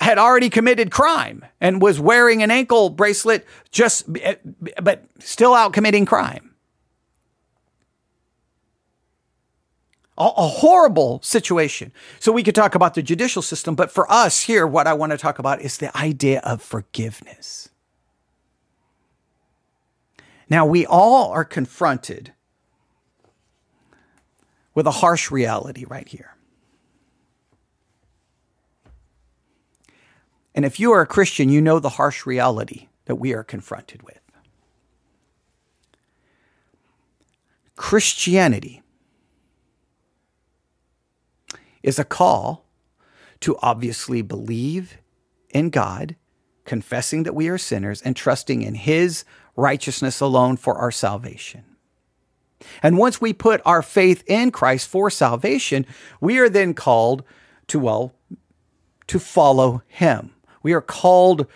had 0.00 0.18
already 0.18 0.48
committed 0.48 0.90
crime 0.90 1.44
and 1.60 1.82
was 1.82 2.00
wearing 2.00 2.42
an 2.42 2.50
ankle 2.50 2.88
bracelet 2.88 3.46
just, 3.70 4.04
but 4.82 5.04
still 5.18 5.54
out 5.54 5.72
committing 5.72 6.06
crime. 6.06 6.54
A, 10.16 10.24
a 10.24 10.48
horrible 10.48 11.20
situation. 11.22 11.92
So 12.18 12.32
we 12.32 12.42
could 12.42 12.54
talk 12.54 12.74
about 12.74 12.94
the 12.94 13.02
judicial 13.02 13.42
system, 13.42 13.74
but 13.74 13.90
for 13.90 14.10
us 14.10 14.42
here, 14.42 14.66
what 14.66 14.86
I 14.86 14.94
want 14.94 15.12
to 15.12 15.18
talk 15.18 15.38
about 15.38 15.60
is 15.60 15.76
the 15.76 15.94
idea 15.96 16.40
of 16.40 16.62
forgiveness. 16.62 17.68
Now, 20.48 20.66
we 20.66 20.84
all 20.84 21.30
are 21.30 21.44
confronted 21.44 22.32
with 24.74 24.86
a 24.86 24.90
harsh 24.90 25.30
reality 25.30 25.84
right 25.84 26.08
here. 26.08 26.34
And 30.54 30.64
if 30.64 30.80
you 30.80 30.92
are 30.92 31.00
a 31.00 31.06
Christian, 31.06 31.48
you 31.48 31.60
know 31.60 31.78
the 31.78 31.90
harsh 31.90 32.26
reality 32.26 32.88
that 33.04 33.16
we 33.16 33.32
are 33.32 33.44
confronted 33.44 34.02
with. 34.02 34.20
Christianity 37.76 38.82
is 41.82 41.98
a 41.98 42.04
call 42.04 42.66
to 43.40 43.56
obviously 43.62 44.22
believe 44.22 44.98
in 45.48 45.70
God, 45.70 46.16
confessing 46.64 47.22
that 47.22 47.34
we 47.34 47.48
are 47.48 47.58
sinners, 47.58 48.02
and 48.02 48.14
trusting 48.14 48.62
in 48.62 48.74
His 48.74 49.24
righteousness 49.56 50.20
alone 50.20 50.56
for 50.56 50.76
our 50.76 50.90
salvation. 50.90 51.64
And 52.82 52.98
once 52.98 53.20
we 53.20 53.32
put 53.32 53.62
our 53.64 53.82
faith 53.82 54.22
in 54.26 54.50
Christ 54.50 54.88
for 54.88 55.10
salvation, 55.10 55.86
we 56.20 56.38
are 56.38 56.48
then 56.48 56.74
called 56.74 57.24
to, 57.68 57.78
well, 57.78 58.12
to 59.06 59.18
follow 59.18 59.82
him. 59.88 60.32
We 60.62 60.72
are 60.72 60.80
called 60.80 61.46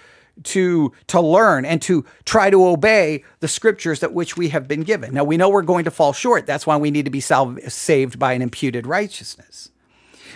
to 0.42 0.92
to 1.06 1.20
learn 1.20 1.64
and 1.64 1.80
to 1.82 2.04
try 2.24 2.50
to 2.50 2.66
obey 2.66 3.22
the 3.40 3.48
scriptures 3.48 4.00
that 4.00 4.12
which 4.12 4.36
we 4.36 4.48
have 4.48 4.66
been 4.66 4.82
given. 4.82 5.14
Now 5.14 5.24
we 5.24 5.36
know 5.36 5.48
we're 5.48 5.62
going 5.62 5.84
to 5.84 5.90
fall 5.90 6.12
short. 6.12 6.46
That's 6.46 6.66
why 6.66 6.76
we 6.76 6.90
need 6.90 7.04
to 7.04 7.10
be 7.10 7.20
saved 7.20 8.18
by 8.18 8.32
an 8.32 8.42
imputed 8.42 8.86
righteousness. 8.86 9.70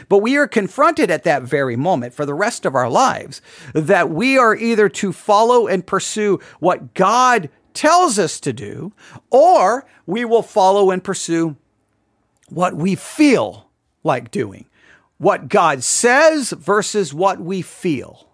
But 0.09 0.19
we 0.19 0.37
are 0.37 0.47
confronted 0.47 1.11
at 1.11 1.25
that 1.25 1.43
very 1.43 1.75
moment 1.75 2.15
for 2.15 2.25
the 2.25 2.35
rest 2.35 2.65
of 2.65 2.77
our 2.77 2.89
lives 2.89 3.43
that 3.75 4.11
we 4.11 4.39
are 4.39 4.55
either 4.55 4.89
to 4.89 5.13
follow 5.13 5.67
and 5.67 5.85
pursue 5.85 6.39
what 6.61 6.95
God 6.95 7.51
tells 7.75 8.19
us 8.19 8.39
to 8.41 8.53
do, 8.53 8.93
or 9.31 9.87
we 10.07 10.25
will 10.25 10.43
follow 10.43 10.91
and 10.91 11.03
pursue 11.03 11.57
what 12.49 12.75
we 12.75 12.95
feel 12.95 13.69
like 14.05 14.31
doing. 14.31 14.67
What 15.19 15.49
God 15.49 15.83
says 15.83 16.51
versus 16.51 17.13
what 17.13 17.41
we 17.41 17.61
feel 17.61 18.28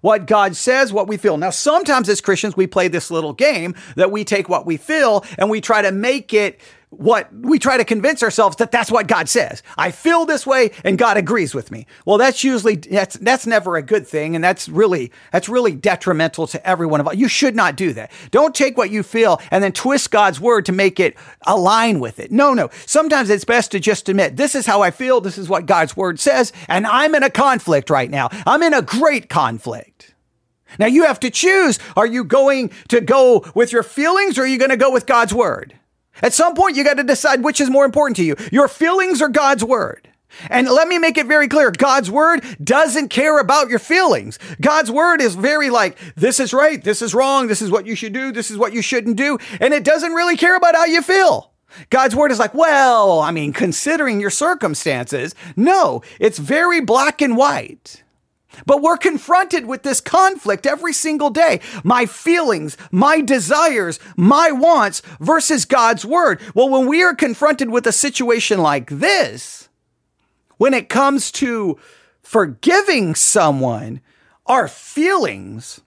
what 0.00 0.26
God 0.26 0.56
says, 0.56 0.92
what 0.92 1.08
we 1.08 1.16
feel. 1.16 1.36
Now, 1.36 1.50
sometimes 1.50 2.08
as 2.08 2.20
Christians, 2.20 2.56
we 2.56 2.66
play 2.66 2.88
this 2.88 3.10
little 3.10 3.32
game 3.32 3.74
that 3.96 4.10
we 4.10 4.24
take 4.24 4.48
what 4.48 4.66
we 4.66 4.76
feel 4.76 5.24
and 5.38 5.50
we 5.50 5.60
try 5.60 5.82
to 5.82 5.92
make 5.92 6.32
it 6.32 6.60
what 6.90 7.28
we 7.34 7.58
try 7.58 7.76
to 7.76 7.84
convince 7.84 8.22
ourselves 8.22 8.56
that 8.56 8.70
that's 8.70 8.90
what 8.90 9.06
God 9.06 9.28
says. 9.28 9.62
I 9.76 9.90
feel 9.90 10.24
this 10.24 10.46
way 10.46 10.70
and 10.84 10.96
God 10.96 11.16
agrees 11.16 11.54
with 11.54 11.70
me. 11.70 11.86
Well, 12.06 12.18
that's 12.18 12.42
usually 12.42 12.76
that's 12.76 13.16
that's 13.16 13.46
never 13.46 13.76
a 13.76 13.82
good 13.82 14.06
thing 14.06 14.34
and 14.34 14.42
that's 14.42 14.68
really 14.68 15.12
that's 15.30 15.48
really 15.48 15.74
detrimental 15.74 16.46
to 16.48 16.68
everyone 16.68 17.00
of 17.00 17.08
us. 17.08 17.16
You 17.16 17.28
should 17.28 17.54
not 17.54 17.76
do 17.76 17.92
that. 17.92 18.10
Don't 18.30 18.54
take 18.54 18.76
what 18.78 18.90
you 18.90 19.02
feel 19.02 19.40
and 19.50 19.62
then 19.62 19.72
twist 19.72 20.10
God's 20.10 20.40
word 20.40 20.66
to 20.66 20.72
make 20.72 20.98
it 20.98 21.16
align 21.46 22.00
with 22.00 22.18
it. 22.18 22.32
No, 22.32 22.54
no. 22.54 22.70
Sometimes 22.86 23.28
it's 23.30 23.44
best 23.44 23.70
to 23.72 23.80
just 23.80 24.08
admit 24.08 24.36
this 24.36 24.54
is 24.54 24.66
how 24.66 24.82
I 24.82 24.90
feel, 24.90 25.20
this 25.20 25.38
is 25.38 25.48
what 25.48 25.66
God's 25.66 25.96
word 25.96 26.18
says, 26.18 26.52
and 26.68 26.86
I'm 26.86 27.14
in 27.14 27.22
a 27.22 27.30
conflict 27.30 27.90
right 27.90 28.10
now. 28.10 28.30
I'm 28.46 28.62
in 28.62 28.74
a 28.74 28.82
great 28.82 29.28
conflict. 29.28 30.14
Now 30.78 30.86
you 30.86 31.04
have 31.04 31.20
to 31.20 31.30
choose. 31.30 31.78
Are 31.96 32.06
you 32.06 32.24
going 32.24 32.70
to 32.88 33.00
go 33.00 33.44
with 33.54 33.72
your 33.72 33.82
feelings 33.82 34.38
or 34.38 34.42
are 34.42 34.46
you 34.46 34.58
going 34.58 34.70
to 34.70 34.76
go 34.76 34.92
with 34.92 35.06
God's 35.06 35.32
word? 35.32 35.77
At 36.22 36.32
some 36.32 36.54
point, 36.54 36.76
you 36.76 36.84
got 36.84 36.96
to 36.98 37.04
decide 37.04 37.42
which 37.42 37.60
is 37.60 37.70
more 37.70 37.84
important 37.84 38.16
to 38.16 38.24
you 38.24 38.36
your 38.52 38.68
feelings 38.68 39.22
or 39.22 39.28
God's 39.28 39.64
word. 39.64 40.08
And 40.50 40.68
let 40.68 40.88
me 40.88 40.98
make 40.98 41.16
it 41.16 41.26
very 41.26 41.48
clear 41.48 41.70
God's 41.70 42.10
word 42.10 42.44
doesn't 42.62 43.08
care 43.08 43.38
about 43.40 43.70
your 43.70 43.78
feelings. 43.78 44.38
God's 44.60 44.90
word 44.90 45.20
is 45.20 45.34
very 45.34 45.70
like, 45.70 45.98
this 46.16 46.38
is 46.38 46.52
right, 46.52 46.82
this 46.82 47.02
is 47.02 47.14
wrong, 47.14 47.46
this 47.46 47.62
is 47.62 47.70
what 47.70 47.86
you 47.86 47.94
should 47.94 48.12
do, 48.12 48.30
this 48.30 48.50
is 48.50 48.58
what 48.58 48.72
you 48.72 48.82
shouldn't 48.82 49.16
do. 49.16 49.38
And 49.60 49.72
it 49.72 49.84
doesn't 49.84 50.12
really 50.12 50.36
care 50.36 50.56
about 50.56 50.74
how 50.74 50.84
you 50.84 51.02
feel. 51.02 51.52
God's 51.90 52.16
word 52.16 52.30
is 52.30 52.38
like, 52.38 52.54
well, 52.54 53.20
I 53.20 53.30
mean, 53.30 53.52
considering 53.52 54.20
your 54.20 54.30
circumstances, 54.30 55.34
no, 55.56 56.02
it's 56.18 56.38
very 56.38 56.80
black 56.80 57.20
and 57.20 57.36
white. 57.36 58.02
But 58.66 58.82
we're 58.82 58.96
confronted 58.96 59.66
with 59.66 59.82
this 59.82 60.00
conflict 60.00 60.66
every 60.66 60.92
single 60.92 61.30
day. 61.30 61.60
My 61.84 62.06
feelings, 62.06 62.76
my 62.90 63.20
desires, 63.20 63.98
my 64.16 64.50
wants 64.50 65.02
versus 65.20 65.64
God's 65.64 66.04
word. 66.04 66.40
Well, 66.54 66.68
when 66.68 66.86
we 66.86 67.02
are 67.02 67.14
confronted 67.14 67.70
with 67.70 67.86
a 67.86 67.92
situation 67.92 68.60
like 68.60 68.90
this, 68.90 69.68
when 70.56 70.74
it 70.74 70.88
comes 70.88 71.30
to 71.32 71.78
forgiving 72.22 73.14
someone, 73.14 74.00
our 74.46 74.68
feelings 74.68 75.80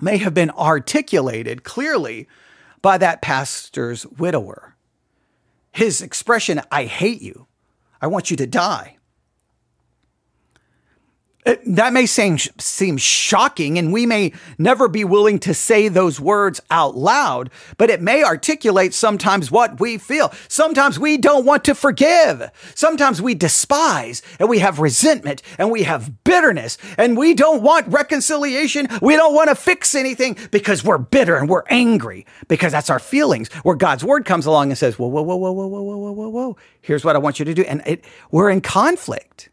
may 0.00 0.18
have 0.18 0.34
been 0.34 0.50
articulated 0.50 1.64
clearly 1.64 2.28
by 2.82 2.98
that 2.98 3.22
pastor's 3.22 4.06
widower. 4.06 4.76
His 5.72 6.00
expression, 6.00 6.60
I 6.70 6.84
hate 6.84 7.20
you. 7.20 7.46
I 8.00 8.06
want 8.06 8.30
you 8.30 8.36
to 8.38 8.46
die. 8.46 8.95
Uh, 11.46 11.54
that 11.64 11.92
may 11.92 12.06
seem, 12.06 12.36
seem 12.58 12.96
shocking, 12.96 13.78
and 13.78 13.92
we 13.92 14.04
may 14.04 14.32
never 14.58 14.88
be 14.88 15.04
willing 15.04 15.38
to 15.38 15.54
say 15.54 15.86
those 15.86 16.20
words 16.20 16.60
out 16.72 16.96
loud, 16.96 17.50
but 17.78 17.88
it 17.88 18.02
may 18.02 18.24
articulate 18.24 18.92
sometimes 18.92 19.48
what 19.48 19.78
we 19.78 19.96
feel. 19.96 20.32
Sometimes 20.48 20.98
we 20.98 21.16
don't 21.16 21.46
want 21.46 21.64
to 21.64 21.74
forgive. 21.74 22.50
Sometimes 22.74 23.22
we 23.22 23.34
despise, 23.36 24.22
and 24.40 24.48
we 24.48 24.58
have 24.58 24.80
resentment, 24.80 25.40
and 25.56 25.70
we 25.70 25.84
have 25.84 26.24
bitterness, 26.24 26.78
and 26.98 27.16
we 27.16 27.32
don't 27.32 27.62
want 27.62 27.86
reconciliation. 27.86 28.88
We 29.00 29.14
don't 29.14 29.34
want 29.34 29.48
to 29.48 29.54
fix 29.54 29.94
anything 29.94 30.36
because 30.50 30.82
we're 30.82 30.98
bitter 30.98 31.36
and 31.36 31.48
we're 31.48 31.62
angry 31.70 32.26
because 32.48 32.72
that's 32.72 32.90
our 32.90 32.98
feelings. 32.98 33.52
Where 33.62 33.76
God's 33.76 34.04
word 34.04 34.24
comes 34.24 34.46
along 34.46 34.70
and 34.70 34.78
says, 34.78 34.98
Whoa, 34.98 35.06
whoa, 35.06 35.22
whoa, 35.22 35.36
whoa, 35.36 35.52
whoa, 35.52 35.66
whoa, 35.68 35.82
whoa, 35.82 36.12
whoa, 36.12 36.28
whoa. 36.28 36.56
Here's 36.82 37.04
what 37.04 37.14
I 37.14 37.20
want 37.20 37.38
you 37.38 37.44
to 37.44 37.54
do. 37.54 37.62
And 37.62 37.82
it, 37.86 38.04
we're 38.32 38.50
in 38.50 38.60
conflict. 38.60 39.48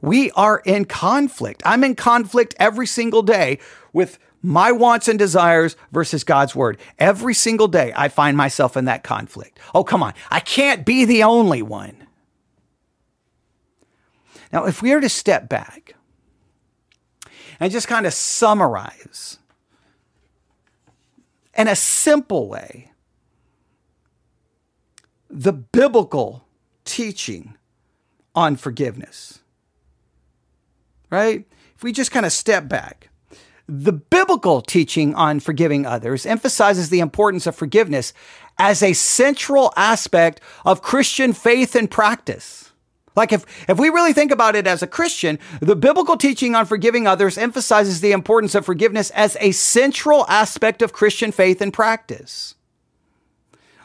We 0.00 0.30
are 0.32 0.62
in 0.64 0.84
conflict. 0.84 1.62
I'm 1.64 1.82
in 1.84 1.94
conflict 1.94 2.54
every 2.58 2.86
single 2.86 3.22
day 3.22 3.58
with 3.92 4.18
my 4.42 4.70
wants 4.70 5.08
and 5.08 5.18
desires 5.18 5.76
versus 5.90 6.22
God's 6.22 6.54
word. 6.54 6.78
Every 6.98 7.34
single 7.34 7.68
day, 7.68 7.92
I 7.96 8.08
find 8.08 8.36
myself 8.36 8.76
in 8.76 8.84
that 8.84 9.02
conflict. 9.02 9.58
Oh, 9.74 9.82
come 9.82 10.02
on. 10.02 10.14
I 10.30 10.40
can't 10.40 10.86
be 10.86 11.04
the 11.04 11.24
only 11.24 11.62
one. 11.62 12.06
Now, 14.52 14.64
if 14.64 14.80
we 14.80 14.92
are 14.92 15.00
to 15.00 15.08
step 15.08 15.48
back 15.48 15.94
and 17.60 17.72
just 17.72 17.88
kind 17.88 18.06
of 18.06 18.14
summarize 18.14 19.38
in 21.54 21.68
a 21.68 21.76
simple 21.76 22.48
way 22.48 22.92
the 25.28 25.52
biblical 25.52 26.46
teaching 26.84 27.56
on 28.34 28.56
forgiveness 28.56 29.40
right? 31.10 31.46
If 31.76 31.82
we 31.82 31.92
just 31.92 32.10
kind 32.10 32.26
of 32.26 32.32
step 32.32 32.68
back, 32.68 33.08
the 33.68 33.92
biblical 33.92 34.62
teaching 34.62 35.14
on 35.14 35.40
forgiving 35.40 35.84
others 35.84 36.24
emphasizes 36.24 36.88
the 36.88 37.00
importance 37.00 37.46
of 37.46 37.54
forgiveness 37.54 38.12
as 38.58 38.82
a 38.82 38.94
central 38.94 39.72
aspect 39.76 40.40
of 40.64 40.82
Christian 40.82 41.32
faith 41.32 41.74
and 41.76 41.90
practice. 41.90 42.72
Like 43.14 43.32
if, 43.32 43.44
if 43.68 43.78
we 43.78 43.88
really 43.88 44.12
think 44.12 44.30
about 44.30 44.56
it 44.56 44.66
as 44.66 44.82
a 44.82 44.86
Christian, 44.86 45.38
the 45.60 45.76
biblical 45.76 46.16
teaching 46.16 46.54
on 46.54 46.66
forgiving 46.66 47.06
others 47.06 47.36
emphasizes 47.36 48.00
the 48.00 48.12
importance 48.12 48.54
of 48.54 48.64
forgiveness 48.64 49.10
as 49.10 49.36
a 49.40 49.50
central 49.50 50.24
aspect 50.28 50.82
of 50.82 50.92
Christian 50.92 51.32
faith 51.32 51.60
and 51.60 51.72
practice. 51.72 52.54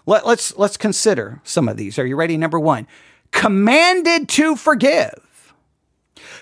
Let, 0.05 0.25
let's, 0.27 0.55
let's 0.57 0.77
consider 0.77 1.41
some 1.43 1.67
of 1.67 1.77
these. 1.77 1.97
Are 1.97 2.05
you 2.05 2.15
ready? 2.15 2.37
Number 2.37 2.59
one, 2.59 2.87
commanded 3.31 4.29
to 4.29 4.55
forgive. 4.55 5.32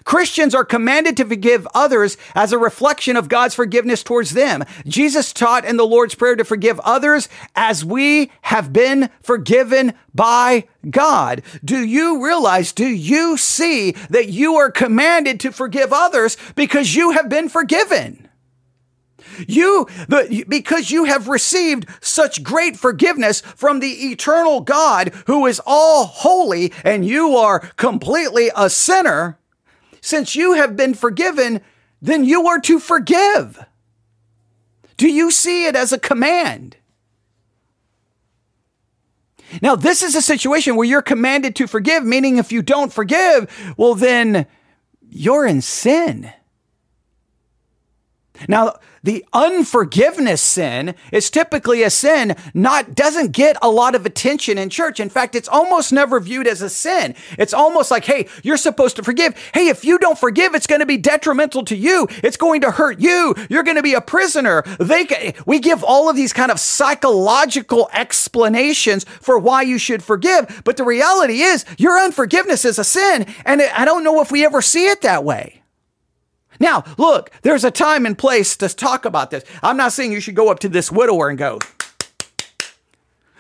Christians 0.04 0.56
are 0.56 0.66
commanded 0.66 1.18
to 1.18 1.26
forgive 1.26 1.68
others 1.74 2.18
as 2.36 2.52
a 2.52 2.58
reflection 2.58 3.16
of 3.16 3.30
God's 3.30 3.56
forgiveness 3.56 4.04
towards 4.04 4.32
them. 4.32 4.64
Jesus 4.86 5.34
taught 5.34 5.66
in 5.66 5.78
the 5.78 5.86
Lord's 5.86 6.16
Prayer 6.16 6.36
to 6.36 6.44
forgive 6.44 6.80
others 6.82 7.30
as 7.56 7.86
we 7.86 8.32
have 8.42 8.74
been 8.74 9.10
forgiven 9.22 9.94
by 10.14 10.66
God. 10.90 11.42
Do 11.64 11.86
you 11.86 12.24
realize, 12.24 12.72
do 12.72 12.88
you 12.88 13.38
see 13.38 13.92
that 14.10 14.30
you 14.30 14.56
are 14.56 14.72
commanded 14.72 15.40
to 15.42 15.52
forgive 15.52 15.94
others 15.94 16.38
because 16.56 16.96
you 16.96 17.12
have 17.12 17.30
been 17.30 17.50
forgiven? 17.50 18.28
You, 19.48 19.88
the, 20.08 20.46
because 20.48 20.92
you 20.92 21.06
have 21.06 21.28
received 21.28 21.88
such 22.02 22.44
great 22.44 22.78
forgiveness 22.78 23.42
from 23.42 23.80
the 23.80 24.12
eternal 24.12 24.62
God 24.62 25.14
who 25.28 25.46
is 25.46 25.62
all 25.66 26.06
holy 26.06 26.74
and 26.84 27.06
you 27.06 27.36
are 27.38 27.60
completely 27.60 28.52
a 28.56 28.70
sinner, 28.70 29.38
since 30.02 30.36
you 30.36 30.54
have 30.54 30.76
been 30.76 30.94
forgiven, 30.94 31.62
then 32.02 32.26
you 32.26 32.48
are 32.48 32.60
to 32.62 32.80
forgive. 32.80 33.64
Do 34.98 35.08
you 35.08 35.32
see 35.32 35.66
it 35.66 35.76
as 35.76 35.92
a 35.92 36.00
command? 36.00 36.78
Now, 39.62 39.76
this 39.76 40.02
is 40.02 40.16
a 40.16 40.22
situation 40.22 40.76
where 40.76 40.88
you're 40.88 41.02
commanded 41.02 41.56
to 41.58 41.68
forgive, 41.68 42.06
meaning 42.06 42.38
if 42.38 42.52
you 42.52 42.62
don't 42.62 42.92
forgive, 42.92 43.74
well, 43.78 43.96
then 43.96 44.46
you're 45.10 45.46
in 45.46 45.62
sin. 45.62 46.32
Now, 48.48 48.80
the 49.04 49.26
unforgiveness 49.34 50.42
sin 50.42 50.96
is 51.12 51.30
typically 51.30 51.84
a 51.84 51.90
sin 51.90 52.36
not 52.54 52.96
doesn't 52.96 53.32
get 53.32 53.58
a 53.62 53.70
lot 53.70 53.96
of 53.96 54.06
attention 54.06 54.58
in 54.58 54.70
church. 54.70 55.00
In 55.00 55.10
fact, 55.10 55.36
it's 55.36 55.48
almost 55.48 55.92
never 55.92 56.20
viewed 56.20 56.48
as 56.48 56.62
a 56.62 56.70
sin. 56.70 57.16
It's 57.38 57.54
almost 57.54 57.92
like, 57.92 58.06
hey, 58.06 58.28
you're 58.44 58.58
supposed 58.58 58.96
to 58.98 59.04
forgive. 59.04 59.36
Hey, 59.54 59.68
if 59.68 59.84
you 59.84 59.98
don't 59.98 60.18
forgive, 60.18 60.56
it's 60.56 60.68
going 60.68 60.82
to 60.82 60.86
be 60.86 60.98
detrimental 60.98 61.64
to 61.66 61.76
you. 61.76 62.08
It's 62.24 62.38
going 62.38 62.62
to 62.62 62.72
hurt 62.72 63.00
you. 63.00 63.36
You're 63.50 63.64
going 63.64 63.78
to 63.78 63.84
be 63.84 63.94
a 63.94 64.02
prisoner. 64.02 64.64
They 64.80 65.34
we 65.46 65.60
give 65.60 65.84
all 65.84 66.10
of 66.10 66.16
these 66.16 66.34
kind 66.34 66.52
of 66.52 66.60
psychological 66.60 67.90
explanations 67.94 69.04
for 69.04 69.40
why 69.40 69.64
you 69.64 69.78
should 69.78 70.04
forgive, 70.04 70.62
but 70.64 70.78
the 70.78 70.84
reality 70.84 71.42
is 71.42 71.66
your 71.78 72.00
unforgiveness 72.00 72.66
is 72.66 72.80
a 72.80 72.84
sin, 72.84 73.26
and 73.46 73.62
I 73.62 73.86
don't 73.86 74.04
know 74.04 74.22
if 74.22 74.32
we 74.32 74.46
ever 74.46 74.62
see 74.62 74.88
it 74.88 75.02
that 75.02 75.24
way. 75.24 75.61
Now, 76.62 76.84
look, 76.98 77.32
there's 77.42 77.64
a 77.64 77.72
time 77.72 78.06
and 78.06 78.16
place 78.16 78.56
to 78.58 78.70
talk 78.70 79.04
about 79.04 79.32
this. 79.32 79.44
I'm 79.64 79.78
not 79.78 79.94
saying 79.94 80.12
you 80.12 80.20
should 80.20 80.36
go 80.36 80.50
up 80.50 80.60
to 80.60 80.70
this 80.70 80.92
widower 80.92 81.28
and 81.28 81.38
go, 81.38 81.58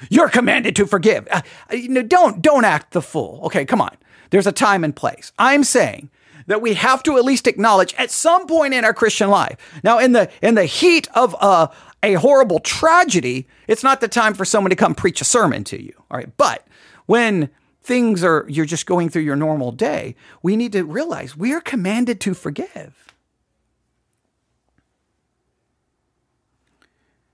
you're 0.09 0.27
commanded 0.27 0.75
to 0.77 0.87
forgive. 0.87 1.27
Uh, 1.29 1.41
you 1.71 1.89
know, 1.89 2.01
don't, 2.01 2.41
don't 2.41 2.65
act 2.65 2.93
the 2.93 3.01
fool. 3.01 3.39
Okay, 3.43 3.63
come 3.63 3.79
on. 3.79 3.95
There's 4.31 4.47
a 4.47 4.51
time 4.51 4.83
and 4.83 4.95
place. 4.95 5.31
I'm 5.37 5.63
saying 5.63 6.09
that 6.47 6.63
we 6.63 6.73
have 6.73 7.03
to 7.03 7.17
at 7.17 7.23
least 7.23 7.45
acknowledge 7.45 7.93
at 7.93 8.09
some 8.09 8.47
point 8.47 8.73
in 8.73 8.83
our 8.83 8.93
Christian 8.93 9.29
life. 9.29 9.55
Now, 9.83 9.99
in 9.99 10.13
the, 10.13 10.27
in 10.41 10.55
the 10.55 10.65
heat 10.65 11.07
of 11.13 11.35
a, 11.39 11.69
a 12.01 12.13
horrible 12.15 12.59
tragedy, 12.59 13.47
it's 13.67 13.83
not 13.83 14.01
the 14.01 14.07
time 14.07 14.33
for 14.33 14.45
someone 14.45 14.71
to 14.71 14.75
come 14.75 14.95
preach 14.95 15.21
a 15.21 15.25
sermon 15.25 15.63
to 15.65 15.79
you. 15.79 15.93
All 16.09 16.17
right. 16.17 16.35
But 16.37 16.65
when 17.05 17.51
things 17.83 18.23
are, 18.23 18.47
you're 18.49 18.65
just 18.65 18.87
going 18.87 19.09
through 19.09 19.21
your 19.21 19.35
normal 19.35 19.71
day, 19.71 20.15
we 20.41 20.55
need 20.55 20.71
to 20.71 20.83
realize 20.83 21.37
we 21.37 21.53
are 21.53 21.61
commanded 21.61 22.19
to 22.21 22.33
forgive. 22.33 23.10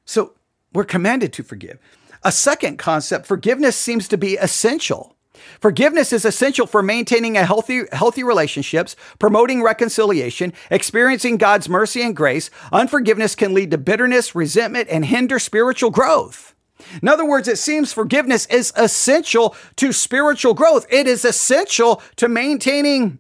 So 0.08 0.34
we're 0.74 0.86
commanded 0.86 1.34
to 1.34 1.44
forgive. 1.44 1.78
A 2.24 2.32
second 2.32 2.78
concept, 2.80 3.28
forgiveness 3.28 3.76
seems 3.76 4.08
to 4.08 4.18
be 4.18 4.38
essential. 4.38 5.16
Forgiveness 5.60 6.12
is 6.12 6.26
essential 6.26 6.66
for 6.66 6.82
maintaining 6.82 7.38
a 7.38 7.46
healthy, 7.46 7.84
healthy 7.92 8.24
relationships, 8.24 8.96
promoting 9.20 9.62
reconciliation, 9.62 10.54
experiencing 10.72 11.38
God's 11.38 11.70
mercy 11.70 12.02
and 12.02 12.16
grace. 12.16 12.50
Unforgiveness 12.72 13.36
can 13.36 13.54
lead 13.54 13.70
to 13.72 13.78
bitterness, 13.78 14.34
resentment, 14.34 14.88
and 14.90 15.06
hinder 15.06 15.38
spiritual 15.38 15.92
growth. 15.92 16.56
In 17.02 17.08
other 17.08 17.26
words, 17.26 17.48
it 17.48 17.58
seems 17.58 17.94
forgiveness 17.94 18.46
is 18.48 18.72
essential 18.76 19.56
to 19.76 19.92
spiritual 19.92 20.54
growth. 20.54 20.88
It 20.90 21.08
is 21.08 21.26
essential 21.26 22.02
to 22.16 22.28
maintaining 22.28 23.20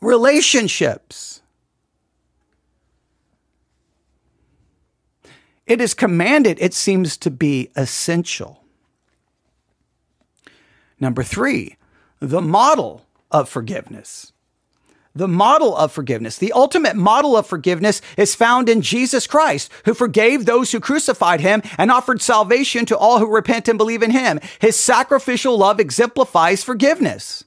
relationships. 0.00 1.37
It 5.68 5.82
is 5.82 5.92
commanded, 5.92 6.58
it 6.60 6.72
seems 6.72 7.18
to 7.18 7.30
be 7.30 7.70
essential. 7.76 8.64
Number 10.98 11.22
three, 11.22 11.76
the 12.20 12.40
model 12.40 13.06
of 13.30 13.48
forgiveness. 13.48 14.32
The 15.14 15.28
model 15.28 15.76
of 15.76 15.92
forgiveness, 15.92 16.38
the 16.38 16.52
ultimate 16.52 16.96
model 16.96 17.36
of 17.36 17.46
forgiveness 17.46 18.00
is 18.16 18.34
found 18.34 18.68
in 18.68 18.82
Jesus 18.82 19.26
Christ, 19.26 19.70
who 19.84 19.92
forgave 19.92 20.46
those 20.46 20.72
who 20.72 20.80
crucified 20.80 21.40
him 21.40 21.62
and 21.76 21.90
offered 21.90 22.22
salvation 22.22 22.86
to 22.86 22.96
all 22.96 23.18
who 23.18 23.26
repent 23.26 23.68
and 23.68 23.76
believe 23.76 24.02
in 24.02 24.12
him. 24.12 24.40
His 24.60 24.76
sacrificial 24.76 25.58
love 25.58 25.80
exemplifies 25.80 26.64
forgiveness. 26.64 27.44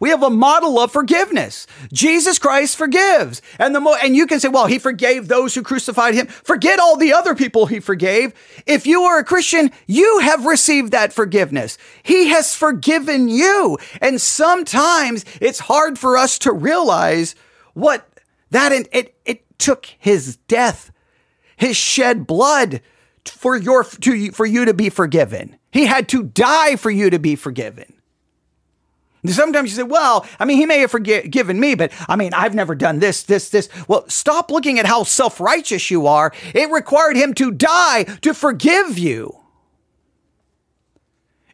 We 0.00 0.10
have 0.10 0.22
a 0.22 0.30
model 0.30 0.78
of 0.78 0.92
forgiveness. 0.92 1.66
Jesus 1.92 2.38
Christ 2.38 2.76
forgives. 2.76 3.42
And 3.58 3.74
the 3.74 3.80
mo- 3.80 3.96
and 4.02 4.14
you 4.14 4.26
can 4.26 4.38
say, 4.38 4.48
well, 4.48 4.66
he 4.66 4.78
forgave 4.78 5.26
those 5.26 5.54
who 5.54 5.62
crucified 5.62 6.14
him. 6.14 6.26
Forget 6.26 6.78
all 6.78 6.96
the 6.96 7.12
other 7.12 7.34
people 7.34 7.66
he 7.66 7.80
forgave. 7.80 8.32
If 8.66 8.86
you 8.86 9.02
are 9.02 9.18
a 9.18 9.24
Christian, 9.24 9.70
you 9.86 10.20
have 10.20 10.46
received 10.46 10.92
that 10.92 11.12
forgiveness. 11.12 11.78
He 12.02 12.28
has 12.28 12.54
forgiven 12.54 13.28
you. 13.28 13.78
And 14.00 14.20
sometimes 14.20 15.24
it's 15.40 15.60
hard 15.60 15.98
for 15.98 16.16
us 16.16 16.38
to 16.40 16.52
realize 16.52 17.34
what 17.74 18.08
that 18.50 18.72
it, 18.72 19.16
it 19.24 19.58
took 19.58 19.86
his 19.98 20.36
death, 20.48 20.90
his 21.56 21.76
shed 21.76 22.26
blood 22.26 22.80
for 23.24 23.56
your 23.56 23.84
to 23.84 24.30
for 24.32 24.46
you 24.46 24.64
to 24.64 24.74
be 24.74 24.88
forgiven. 24.88 25.56
He 25.70 25.86
had 25.86 26.08
to 26.10 26.22
die 26.22 26.76
for 26.76 26.90
you 26.90 27.10
to 27.10 27.18
be 27.18 27.36
forgiven. 27.36 27.97
Sometimes 29.26 29.70
you 29.70 29.76
say, 29.76 29.82
well, 29.82 30.26
I 30.38 30.44
mean, 30.44 30.58
he 30.58 30.66
may 30.66 30.78
have 30.78 30.90
forgiven 30.90 31.58
me, 31.58 31.74
but 31.74 31.92
I 32.08 32.16
mean, 32.16 32.32
I've 32.34 32.54
never 32.54 32.74
done 32.74 33.00
this, 33.00 33.24
this, 33.24 33.50
this. 33.50 33.68
Well, 33.88 34.08
stop 34.08 34.50
looking 34.50 34.78
at 34.78 34.86
how 34.86 35.02
self 35.02 35.40
righteous 35.40 35.90
you 35.90 36.06
are. 36.06 36.32
It 36.54 36.70
required 36.70 37.16
him 37.16 37.34
to 37.34 37.50
die 37.50 38.04
to 38.22 38.32
forgive 38.32 38.98
you. 38.98 39.38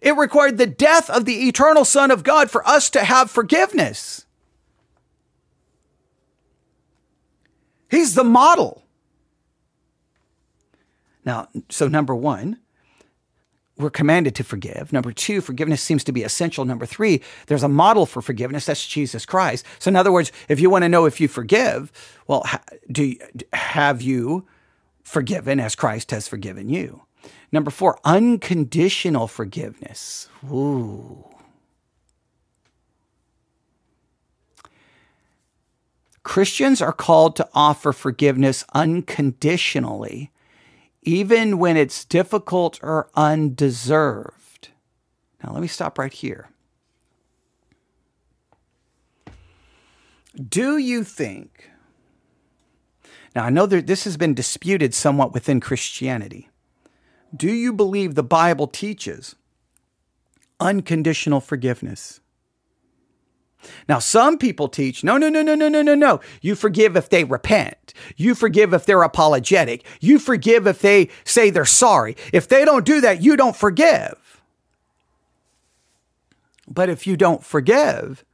It 0.03 0.17
required 0.17 0.59
the 0.59 0.67
death 0.67 1.09
of 1.09 1.25
the 1.25 1.49
eternal 1.49 1.87
Son 1.87 2.11
of 2.11 2.25
God 2.25 2.51
for 2.51 2.67
us 2.69 2.91
to 2.91 3.03
have 3.03 3.31
forgiveness. 3.31 4.27
He's 7.91 8.15
the 8.15 8.25
model. 8.25 8.85
Now, 11.25 11.49
so 11.71 11.89
number 11.89 12.15
one, 12.15 12.59
we're 13.85 13.91
commanded 13.91 14.35
to 14.37 14.45
forgive. 14.45 14.93
Number 14.93 15.13
two, 15.13 15.41
forgiveness 15.41 15.83
seems 15.83 16.03
to 16.05 16.13
be 16.13 16.23
essential. 16.25 16.65
Number 16.65 16.87
three, 16.87 17.21
there's 17.47 17.63
a 17.63 17.69
model 17.69 18.07
for 18.07 18.21
forgiveness. 18.23 18.67
That's 18.67 18.87
Jesus 18.87 19.25
Christ. 19.25 19.65
So, 19.79 19.89
in 19.91 19.97
other 19.97 20.11
words, 20.11 20.33
if 20.49 20.59
you 20.59 20.71
want 20.71 20.83
to 20.83 20.89
know 20.89 21.05
if 21.05 21.21
you 21.21 21.29
forgive, 21.29 21.93
well, 22.27 22.45
do 22.91 23.15
have 23.53 24.03
you 24.03 24.47
forgiven 25.03 25.61
as 25.61 25.77
Christ 25.77 26.11
has 26.11 26.27
forgiven 26.27 26.69
you? 26.69 27.03
Number 27.53 27.71
four, 27.71 27.99
unconditional 28.05 29.29
forgiveness. 29.29 30.29
Ooh. 30.51 31.25
Christians 36.25 36.81
are 36.81 36.93
called 36.93 37.37
to 37.37 37.49
offer 37.55 37.93
forgiveness 37.93 38.65
unconditionally 38.73 40.33
even 41.05 41.59
when 41.59 41.77
it's 41.77 42.05
difficult 42.05 42.81
or 42.83 43.09
undeserved. 43.15 44.71
Now, 45.43 45.53
let 45.53 45.61
me 45.61 45.69
stop 45.69 45.99
right 45.99 46.13
here. 46.13 46.49
Do 50.37 50.79
you 50.79 51.05
think, 51.05 51.71
now 53.37 53.45
I 53.45 53.51
know 53.51 53.67
that 53.67 53.87
this 53.87 54.05
has 54.05 54.17
been 54.17 54.35
disputed 54.35 54.95
somewhat 54.95 55.33
within 55.33 55.61
Christianity. 55.61 56.49
Do 57.37 57.53
you 57.53 57.73
believe 57.73 58.15
the 58.15 58.23
Bible 58.23 58.67
teaches 58.67 59.37
unconditional 60.59 61.41
forgiveness? 61.41 62.21
Now, 63.89 63.99
some 63.99 64.39
people 64.39 64.69
teach 64.69 65.05
no, 65.05 65.17
no, 65.17 65.29
no, 65.29 65.43
no, 65.43 65.55
no, 65.55 65.69
no, 65.69 65.83
no, 65.83 65.95
no. 65.95 66.21
You 66.41 66.55
forgive 66.55 66.97
if 66.97 67.09
they 67.09 67.25
repent. 67.25 67.95
You 68.17 68.35
forgive 68.35 68.73
if 68.75 68.87
they're 68.87 69.03
apologetic. 69.03 69.85
You 70.01 70.19
forgive 70.19 70.67
if 70.67 70.81
they 70.81 71.09
say 71.25 71.51
they're 71.51 71.65
sorry. 71.65 72.17
If 72.33 72.49
they 72.49 72.65
don't 72.65 72.85
do 72.85 73.01
that, 73.01 73.23
you 73.23 73.37
don't 73.37 73.57
forgive. 73.57 74.43
But 76.67 76.89
if 76.89 77.07
you 77.07 77.17
don't 77.17 77.45
forgive, 77.45 78.25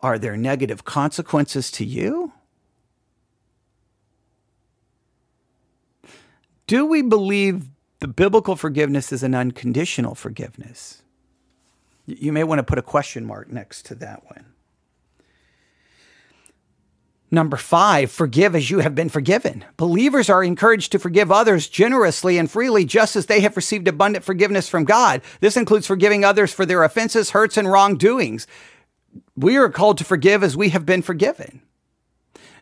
are 0.00 0.18
there 0.18 0.36
negative 0.36 0.84
consequences 0.84 1.70
to 1.72 1.84
you? 1.84 2.32
Do 6.66 6.86
we 6.86 7.02
believe 7.02 7.68
the 8.00 8.08
biblical 8.08 8.56
forgiveness 8.56 9.12
is 9.12 9.22
an 9.22 9.34
unconditional 9.34 10.14
forgiveness? 10.14 11.03
You 12.06 12.32
may 12.32 12.44
want 12.44 12.58
to 12.58 12.64
put 12.64 12.78
a 12.78 12.82
question 12.82 13.24
mark 13.24 13.50
next 13.50 13.86
to 13.86 13.94
that 13.96 14.24
one. 14.26 14.46
Number 17.30 17.56
five, 17.56 18.12
forgive 18.12 18.54
as 18.54 18.70
you 18.70 18.78
have 18.78 18.94
been 18.94 19.08
forgiven. 19.08 19.64
Believers 19.76 20.30
are 20.30 20.44
encouraged 20.44 20.92
to 20.92 21.00
forgive 21.00 21.32
others 21.32 21.68
generously 21.68 22.38
and 22.38 22.48
freely, 22.48 22.84
just 22.84 23.16
as 23.16 23.26
they 23.26 23.40
have 23.40 23.56
received 23.56 23.88
abundant 23.88 24.24
forgiveness 24.24 24.68
from 24.68 24.84
God. 24.84 25.20
This 25.40 25.56
includes 25.56 25.86
forgiving 25.86 26.24
others 26.24 26.52
for 26.52 26.64
their 26.64 26.84
offenses, 26.84 27.30
hurts, 27.30 27.56
and 27.56 27.68
wrongdoings. 27.68 28.46
We 29.34 29.56
are 29.56 29.68
called 29.68 29.98
to 29.98 30.04
forgive 30.04 30.44
as 30.44 30.56
we 30.56 30.68
have 30.68 30.86
been 30.86 31.02
forgiven. 31.02 31.62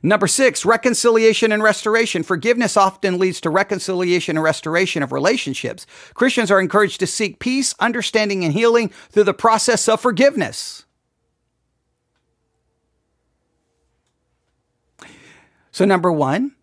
Number 0.03 0.27
six, 0.27 0.65
reconciliation 0.65 1.53
and 1.53 1.63
restoration. 1.63 2.25
Forgiveness 2.25 2.77
often 2.77 3.19
leads 3.19 3.41
to 3.43 3.51
reconciliation 3.51 4.37
and 4.37 4.43
restoration 4.43 5.03
of 5.03 5.13
relationships. 5.13 5.87
Christians 6.15 6.51
are 6.51 6.61
encouraged 6.61 6.99
to 7.01 7.07
seek 7.07 7.39
peace, 7.39 7.75
understanding, 7.79 8.45
and 8.45 8.53
healing 8.53 8.89
through 9.11 9.25
the 9.25 9.35
process 9.35 9.89
of 9.89 10.01
forgiveness. 10.01 10.85
So, 15.71 15.85
number 15.85 16.13
one, 16.13 16.57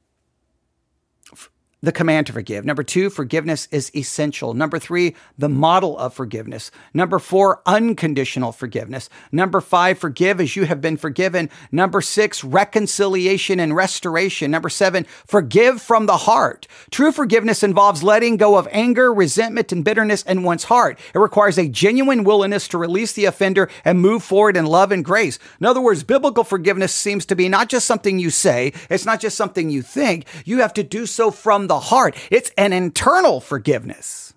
the 1.82 1.92
command 1.92 2.28
to 2.28 2.34
forgive. 2.34 2.66
Number 2.66 2.84
two, 2.84 3.10
forgiveness 3.10 3.68
is 3.72 3.90
essential. 3.96 4.54
Number 4.54 4.80
three, 4.80 5.16
the 5.38 5.48
model 5.48 5.98
of 5.98 6.14
forgiveness. 6.14 6.72
Number 6.94 7.20
four, 7.20 7.62
unconditional 7.66 8.52
forgiveness. 8.52 9.10
Number 9.32 9.62
five, 9.62 9.98
forgive 9.98 10.42
as 10.42 10.58
you 10.58 10.66
have 10.66 10.82
been 10.82 10.98
forgiven. 10.98 11.50
Number 11.72 12.02
six, 12.02 12.44
reconciliation 12.44 13.62
and 13.62 13.76
restoration. 13.76 14.52
Number 14.52 14.68
seven, 14.68 15.06
forgive 15.26 15.82
from 15.82 16.06
the 16.06 16.18
heart. 16.18 16.68
True 16.92 17.14
forgiveness 17.14 17.64
involves 17.64 18.04
letting 18.04 18.36
go 18.36 18.58
of 18.58 18.68
anger, 18.72 19.14
resentment, 19.14 19.72
and 19.72 19.86
bitterness 19.86 20.24
in 20.24 20.44
one's 20.44 20.66
heart. 20.66 21.00
It 21.16 21.20
requires 21.20 21.58
a 21.58 21.70
genuine 21.70 22.26
willingness 22.26 22.68
to 22.70 22.78
release 22.78 23.14
the 23.14 23.26
offender 23.26 23.70
and 23.86 24.02
move 24.02 24.22
forward 24.24 24.58
in 24.58 24.66
love 24.66 24.92
and 24.92 25.06
grace. 25.06 25.40
In 25.62 25.66
other 25.66 25.82
words, 25.82 26.04
biblical 26.04 26.44
forgiveness 26.44 26.94
seems 26.94 27.26
to 27.28 27.36
be 27.38 27.48
not 27.48 27.70
just 27.70 27.86
something 27.86 28.20
you 28.20 28.32
say, 28.32 28.74
it's 28.90 29.06
not 29.06 29.22
just 29.22 29.38
something 29.38 29.70
you 29.70 29.82
think. 29.82 30.26
You 30.44 30.60
have 30.60 30.74
to 30.74 30.84
do 30.84 31.06
so 31.06 31.32
from 31.32 31.69
the 31.70 31.80
heart. 31.80 32.16
It's 32.30 32.52
an 32.58 32.74
internal 32.74 33.40
forgiveness. 33.40 34.34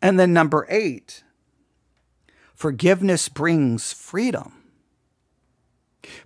And 0.00 0.18
then 0.18 0.32
number 0.32 0.66
eight, 0.68 1.22
forgiveness 2.54 3.28
brings 3.28 3.92
freedom. 3.92 4.54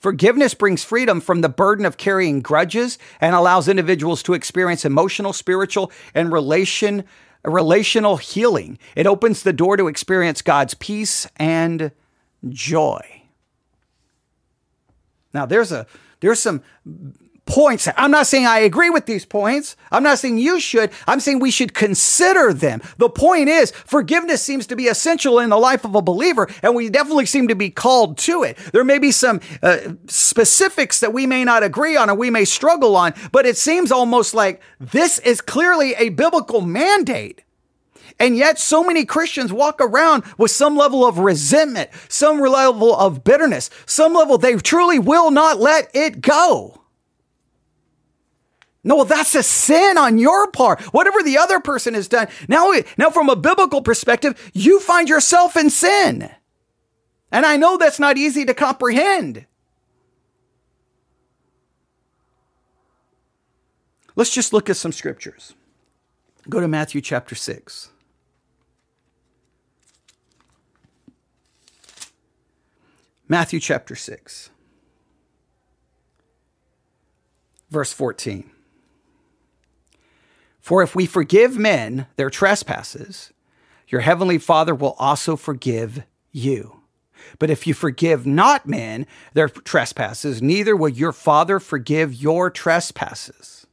Forgiveness 0.01 0.55
brings 0.55 0.83
freedom 0.83 1.21
from 1.21 1.42
the 1.42 1.51
burden 1.51 1.85
of 1.85 1.99
carrying 1.99 2.40
grudges 2.40 2.99
and 3.21 3.35
allows 3.35 3.69
individuals 3.69 4.23
to 4.23 4.33
experience 4.33 4.85
emotional, 4.87 5.35
spiritual, 5.35 5.92
and 6.14 6.33
relation, 6.33 7.05
relational 7.45 8.16
healing. 8.16 8.79
It 8.95 9.07
opens 9.07 9.42
the 9.42 9.53
door 9.53 9.77
to 9.77 9.88
experience 9.88 10.40
God's 10.40 10.73
peace 10.75 11.27
and 11.37 11.92
joy. 12.49 13.23
Now 15.35 15.45
there's 15.45 15.73
a 15.73 15.87
there's 16.21 16.40
some 16.40 16.62
points. 17.47 17.89
I'm 17.97 18.11
not 18.11 18.27
saying 18.27 18.45
I 18.47 18.59
agree 18.59 18.91
with 18.91 19.07
these 19.07 19.25
points. 19.25 19.77
I'm 19.91 20.03
not 20.03 20.19
saying 20.19 20.39
you 20.39 20.61
should. 20.61 20.91
I'm 21.07 21.21
saying 21.21 21.39
we 21.39 21.51
should 21.51 21.73
consider 21.73 22.53
them. 22.53 22.83
The 22.99 23.09
point 23.09 23.49
is, 23.49 23.71
forgiveness 23.71 24.43
seems 24.43 24.67
to 24.67 24.77
be 24.77 24.89
essential 24.89 25.39
in 25.39 25.51
the 25.51 25.57
life 25.57 25.85
of 25.85 25.95
a 25.95 26.03
believer, 26.03 26.49
and 26.63 26.75
we 26.75 26.91
definitely 26.91 27.27
seem 27.27 27.49
to 27.49 27.55
be 27.55 27.71
called 27.71 28.19
to 28.19 28.43
it. 28.43 28.59
There 28.73 28.85
may 28.85 28.99
be 28.99 29.13
some 29.13 29.41
uh, 29.63 29.79
specifics 30.07 31.01
that 31.01 31.13
we 31.13 31.27
may 31.27 31.45
not 31.45 31.63
agree 31.63 31.97
on 31.97 32.11
or 32.11 32.15
we 32.15 32.31
may 32.31 32.45
struggle 32.45 32.97
on, 32.97 33.15
but 33.33 33.47
it 33.47 33.57
seems 33.57 33.93
almost 33.93 34.35
like 34.35 34.61
this 34.81 35.19
is 35.21 35.41
clearly 35.41 35.95
a 35.95 36.11
biblical 36.11 36.61
mandate. 36.61 37.43
And 38.19 38.37
yet, 38.37 38.59
so 38.59 38.83
many 38.83 39.05
Christians 39.05 39.53
walk 39.53 39.81
around 39.81 40.25
with 40.39 40.51
some 40.51 40.77
level 40.77 41.07
of 41.07 41.19
resentment, 41.19 41.91
some 42.09 42.41
level 42.41 42.97
of 42.97 43.23
bitterness, 43.23 43.69
some 43.85 44.15
level 44.15 44.39
they 44.39 44.57
truly 44.57 44.99
will 44.99 45.31
not 45.31 45.61
let 45.61 45.91
it 45.95 46.23
go. 46.23 46.76
No, 48.87 48.94
well, 48.96 49.05
that's 49.05 49.35
a 49.35 49.42
sin 49.42 49.99
on 49.99 50.16
your 50.16 50.49
part. 50.53 50.81
Whatever 50.94 51.20
the 51.20 51.38
other 51.38 51.59
person 51.59 51.94
has 51.94 52.07
done. 52.07 52.29
Now, 52.49 52.72
now 52.96 53.11
from 53.11 53.29
a 53.29 53.35
biblical 53.35 53.83
perspective, 53.83 54.51
you 54.55 54.79
find 54.79 55.09
yourself 55.09 55.57
in 55.57 55.70
sin. 55.70 56.31
And 57.33 57.44
I 57.44 57.57
know 57.57 57.77
that's 57.77 57.99
not 57.99 58.16
easy 58.16 58.44
to 58.44 58.55
comprehend. 58.55 59.44
Let's 64.14 64.33
just 64.33 64.53
look 64.53 64.70
at 64.70 64.77
some 64.77 64.92
scriptures. 64.92 65.55
Go 66.49 66.61
to 66.61 66.68
Matthew 66.68 67.01
chapter 67.01 67.35
6. 67.35 67.90
Matthew 73.29 73.59
chapter 73.59 73.96
6, 73.96 74.51
verse 77.68 77.92
14. 77.92 78.53
For 80.67 80.83
if 80.83 80.97
we 80.97 81.07
forgive 81.07 81.57
men 81.57 82.09
their 82.17 82.29
trespasses, 82.29 83.33
your 83.87 84.01
heavenly 84.01 84.37
Father 84.37 84.75
will 84.75 84.97
also 84.99 85.37
forgive 85.37 86.03
you. 86.33 86.81
But 87.39 87.51
if 87.51 87.69
you 87.69 87.73
forgive 87.73 88.27
not 88.27 88.67
men 88.67 89.07
their 89.33 89.49
trespasses, 89.49 90.43
neither 90.43 90.75
will 90.75 90.89
your 90.89 91.13
Father 91.13 91.61
forgive 91.61 92.15
your 92.15 92.51
trespasses. 92.51 93.69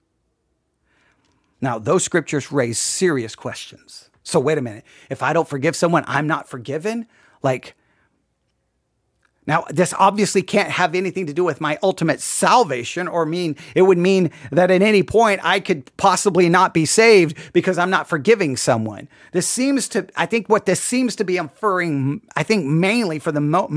Now, 1.60 1.80
those 1.80 2.04
scriptures 2.04 2.52
raise 2.52 2.78
serious 2.78 3.36
questions. 3.36 4.12
So, 4.22 4.40
wait 4.40 4.60
a 4.60 4.62
minute. 4.62 4.84
If 5.10 5.24
I 5.24 5.34
don't 5.34 5.50
forgive 5.50 5.76
someone, 5.76 6.04
I'm 6.06 6.28
not 6.28 6.48
forgiven? 6.48 7.08
Like, 7.42 7.74
now, 9.46 9.66
this 9.70 9.94
obviously 10.00 10.42
can't 10.42 10.70
have 10.70 10.96
anything 10.96 11.26
to 11.26 11.34
do 11.34 11.44
with 11.44 11.60
my 11.60 11.78
ultimate 11.84 12.22
salvation 12.22 13.10
or 13.10 13.26
mean 13.26 13.58
it 13.76 13.82
would 13.82 13.98
mean 13.98 14.32
that 14.52 14.72
at 14.72 14.82
any 14.82 15.04
point 15.04 15.42
I 15.44 15.60
could 15.60 15.96
possibly 15.98 16.48
not 16.48 16.74
be 16.74 16.86
saved 16.86 17.38
because 17.52 17.78
I'm 17.78 17.90
not 17.90 18.08
forgiving 18.08 18.56
someone. 18.56 19.10
This 19.34 19.48
seems 19.48 19.90
to, 19.90 20.08
I 20.16 20.28
think 20.28 20.48
what 20.48 20.66
this 20.66 20.82
seems 20.82 21.18
to 21.18 21.26
be 21.26 21.36
inferring, 21.36 22.22
I 22.38 22.44
think 22.44 22.66
mainly 22.66 23.20
for 23.20 23.34
the 23.34 23.42
mo- 23.42 23.68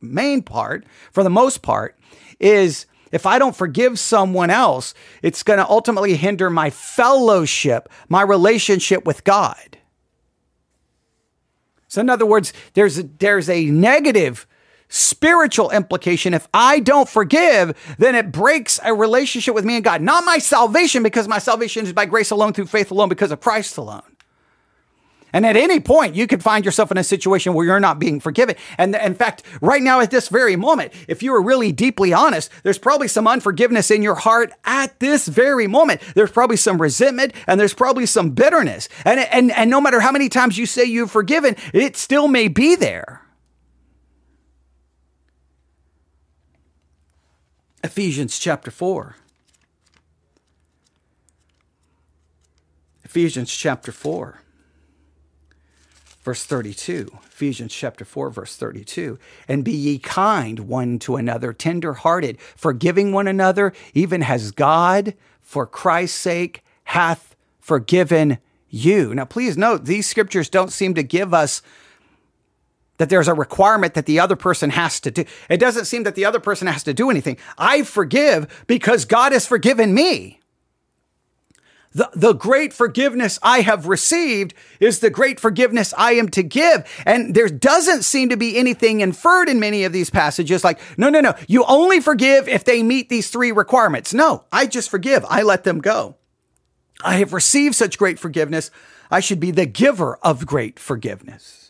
main 0.00 0.42
part, 0.42 0.84
for 1.10 1.24
the 1.24 1.30
most 1.30 1.62
part, 1.62 1.98
is 2.38 2.86
if 3.10 3.26
I 3.26 3.40
don't 3.40 3.56
forgive 3.56 3.98
someone 3.98 4.50
else, 4.50 4.94
it's 5.20 5.42
going 5.42 5.58
to 5.58 5.68
ultimately 5.68 6.14
hinder 6.14 6.48
my 6.48 6.70
fellowship, 6.70 7.88
my 8.08 8.22
relationship 8.22 9.04
with 9.04 9.24
God. 9.24 9.78
So, 11.88 12.00
in 12.00 12.08
other 12.08 12.24
words, 12.24 12.54
there's 12.72 12.98
a, 12.98 13.02
there's 13.02 13.50
a 13.50 13.66
negative 13.66 14.46
spiritual 14.92 15.70
implication. 15.70 16.34
If 16.34 16.46
I 16.52 16.78
don't 16.78 17.08
forgive, 17.08 17.74
then 17.98 18.14
it 18.14 18.30
breaks 18.30 18.78
a 18.84 18.94
relationship 18.94 19.54
with 19.54 19.64
me 19.64 19.76
and 19.76 19.84
God. 19.84 20.02
Not 20.02 20.24
my 20.24 20.38
salvation, 20.38 21.02
because 21.02 21.26
my 21.26 21.38
salvation 21.38 21.86
is 21.86 21.92
by 21.94 22.04
grace 22.04 22.30
alone, 22.30 22.52
through 22.52 22.66
faith 22.66 22.90
alone, 22.90 23.08
because 23.08 23.32
of 23.32 23.40
Christ 23.40 23.78
alone. 23.78 24.02
And 25.32 25.46
at 25.46 25.56
any 25.56 25.80
point, 25.80 26.14
you 26.14 26.26
could 26.26 26.42
find 26.42 26.62
yourself 26.62 26.90
in 26.90 26.98
a 26.98 27.04
situation 27.04 27.54
where 27.54 27.64
you're 27.64 27.80
not 27.80 27.98
being 27.98 28.20
forgiven. 28.20 28.54
And 28.76 28.94
in 28.94 29.14
fact, 29.14 29.42
right 29.62 29.80
now 29.80 30.00
at 30.00 30.10
this 30.10 30.28
very 30.28 30.56
moment, 30.56 30.92
if 31.08 31.22
you 31.22 31.34
are 31.34 31.40
really 31.40 31.72
deeply 31.72 32.12
honest, 32.12 32.50
there's 32.64 32.76
probably 32.76 33.08
some 33.08 33.26
unforgiveness 33.26 33.90
in 33.90 34.02
your 34.02 34.14
heart 34.14 34.52
at 34.66 35.00
this 35.00 35.26
very 35.26 35.66
moment. 35.66 36.02
There's 36.14 36.30
probably 36.30 36.58
some 36.58 36.80
resentment 36.80 37.32
and 37.46 37.58
there's 37.58 37.72
probably 37.72 38.04
some 38.04 38.32
bitterness. 38.32 38.90
And, 39.06 39.20
and, 39.20 39.50
and 39.52 39.70
no 39.70 39.80
matter 39.80 40.00
how 40.00 40.12
many 40.12 40.28
times 40.28 40.58
you 40.58 40.66
say 40.66 40.84
you've 40.84 41.10
forgiven, 41.10 41.56
it 41.72 41.96
still 41.96 42.28
may 42.28 42.48
be 42.48 42.76
there. 42.76 43.21
Ephesians 47.82 48.38
chapter 48.38 48.70
4. 48.70 49.16
Ephesians 53.04 53.54
chapter 53.54 53.92
4, 53.92 54.40
verse 56.22 56.44
32. 56.44 57.10
Ephesians 57.26 57.74
chapter 57.74 58.04
4, 58.04 58.30
verse 58.30 58.56
32. 58.56 59.18
And 59.48 59.64
be 59.64 59.72
ye 59.72 59.98
kind 59.98 60.60
one 60.60 60.98
to 61.00 61.16
another, 61.16 61.52
tender 61.52 61.92
hearted, 61.92 62.40
forgiving 62.56 63.12
one 63.12 63.26
another, 63.26 63.72
even 63.92 64.22
as 64.22 64.52
God, 64.52 65.14
for 65.42 65.66
Christ's 65.66 66.16
sake, 66.16 66.64
hath 66.84 67.36
forgiven 67.60 68.38
you. 68.68 69.14
Now, 69.14 69.26
please 69.26 69.58
note, 69.58 69.84
these 69.84 70.08
scriptures 70.08 70.48
don't 70.48 70.72
seem 70.72 70.94
to 70.94 71.02
give 71.02 71.34
us 71.34 71.60
that 72.98 73.08
there's 73.08 73.28
a 73.28 73.34
requirement 73.34 73.94
that 73.94 74.06
the 74.06 74.20
other 74.20 74.36
person 74.36 74.70
has 74.70 75.00
to 75.00 75.10
do. 75.10 75.24
It 75.48 75.58
doesn't 75.58 75.86
seem 75.86 76.02
that 76.04 76.14
the 76.14 76.24
other 76.24 76.40
person 76.40 76.66
has 76.68 76.82
to 76.84 76.94
do 76.94 77.10
anything. 77.10 77.36
I 77.58 77.82
forgive 77.82 78.64
because 78.66 79.04
God 79.04 79.32
has 79.32 79.46
forgiven 79.46 79.94
me. 79.94 80.40
The, 81.94 82.08
the 82.14 82.32
great 82.32 82.72
forgiveness 82.72 83.38
I 83.42 83.60
have 83.60 83.86
received 83.86 84.54
is 84.80 85.00
the 85.00 85.10
great 85.10 85.38
forgiveness 85.38 85.92
I 85.96 86.12
am 86.12 86.28
to 86.30 86.42
give. 86.42 86.90
And 87.04 87.34
there 87.34 87.48
doesn't 87.48 88.02
seem 88.02 88.30
to 88.30 88.36
be 88.36 88.56
anything 88.56 89.00
inferred 89.00 89.48
in 89.48 89.60
many 89.60 89.84
of 89.84 89.92
these 89.92 90.08
passages 90.08 90.64
like, 90.64 90.80
no, 90.96 91.10
no, 91.10 91.20
no, 91.20 91.34
you 91.48 91.64
only 91.64 92.00
forgive 92.00 92.48
if 92.48 92.64
they 92.64 92.82
meet 92.82 93.08
these 93.08 93.28
three 93.28 93.52
requirements. 93.52 94.14
No, 94.14 94.44
I 94.50 94.66
just 94.66 94.90
forgive. 94.90 95.24
I 95.28 95.42
let 95.42 95.64
them 95.64 95.80
go. 95.80 96.16
I 97.04 97.16
have 97.16 97.32
received 97.32 97.74
such 97.74 97.98
great 97.98 98.18
forgiveness. 98.18 98.70
I 99.10 99.20
should 99.20 99.40
be 99.40 99.50
the 99.50 99.66
giver 99.66 100.16
of 100.22 100.46
great 100.46 100.78
forgiveness. 100.78 101.61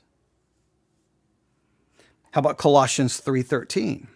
How 2.33 2.41
about 2.41 2.59
Colossians 2.59 3.21
3:13? 3.21 4.09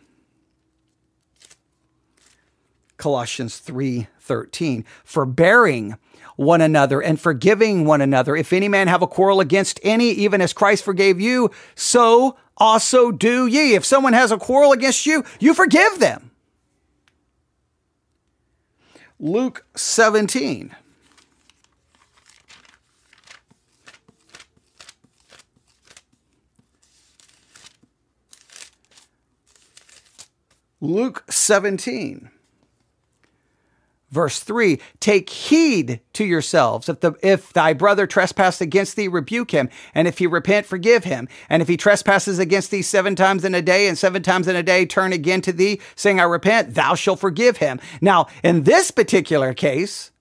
Colossians 2.96 3.58
3:13, 3.58 4.84
forbearing 5.04 5.96
one 6.36 6.60
another 6.60 7.00
and 7.00 7.20
forgiving 7.20 7.84
one 7.84 8.00
another. 8.00 8.34
If 8.34 8.52
any 8.52 8.68
man 8.68 8.88
have 8.88 9.02
a 9.02 9.06
quarrel 9.06 9.40
against 9.40 9.78
any, 9.82 10.10
even 10.10 10.40
as 10.40 10.52
Christ 10.52 10.82
forgave 10.82 11.20
you, 11.20 11.50
so 11.74 12.36
also 12.56 13.12
do 13.12 13.46
ye. 13.46 13.74
If 13.74 13.84
someone 13.84 14.14
has 14.14 14.32
a 14.32 14.38
quarrel 14.38 14.72
against 14.72 15.04
you, 15.06 15.24
you 15.38 15.52
forgive 15.52 15.98
them. 15.98 16.30
Luke 19.18 19.64
17. 19.76 20.74
Luke 30.86 31.24
17 31.28 32.30
verse 34.10 34.38
3 34.40 34.80
take 35.00 35.28
heed 35.28 36.00
to 36.12 36.24
yourselves. 36.24 36.88
If 36.88 37.00
the 37.00 37.14
if 37.22 37.52
thy 37.52 37.72
brother 37.72 38.06
trespass 38.06 38.60
against 38.60 38.96
thee 38.96 39.08
rebuke 39.08 39.50
him. 39.50 39.68
And 39.94 40.06
if 40.06 40.18
he 40.18 40.26
repent 40.26 40.64
forgive 40.64 41.04
him. 41.04 41.28
And 41.50 41.60
if 41.60 41.68
he 41.68 41.76
trespasses 41.76 42.38
against 42.38 42.70
thee 42.70 42.82
seven 42.82 43.16
times 43.16 43.44
in 43.44 43.54
a 43.54 43.62
day 43.62 43.88
and 43.88 43.98
seven 43.98 44.22
times 44.22 44.46
in 44.46 44.56
a 44.56 44.62
day 44.62 44.86
turn 44.86 45.12
again 45.12 45.40
to 45.42 45.52
thee 45.52 45.80
saying 45.96 46.20
i 46.20 46.24
repent 46.24 46.74
thou 46.74 46.94
shalt 46.94 47.20
forgive 47.20 47.56
him. 47.56 47.80
Now 48.00 48.28
in 48.42 48.62
this 48.62 48.90
particular 48.90 49.54
case 49.54 50.12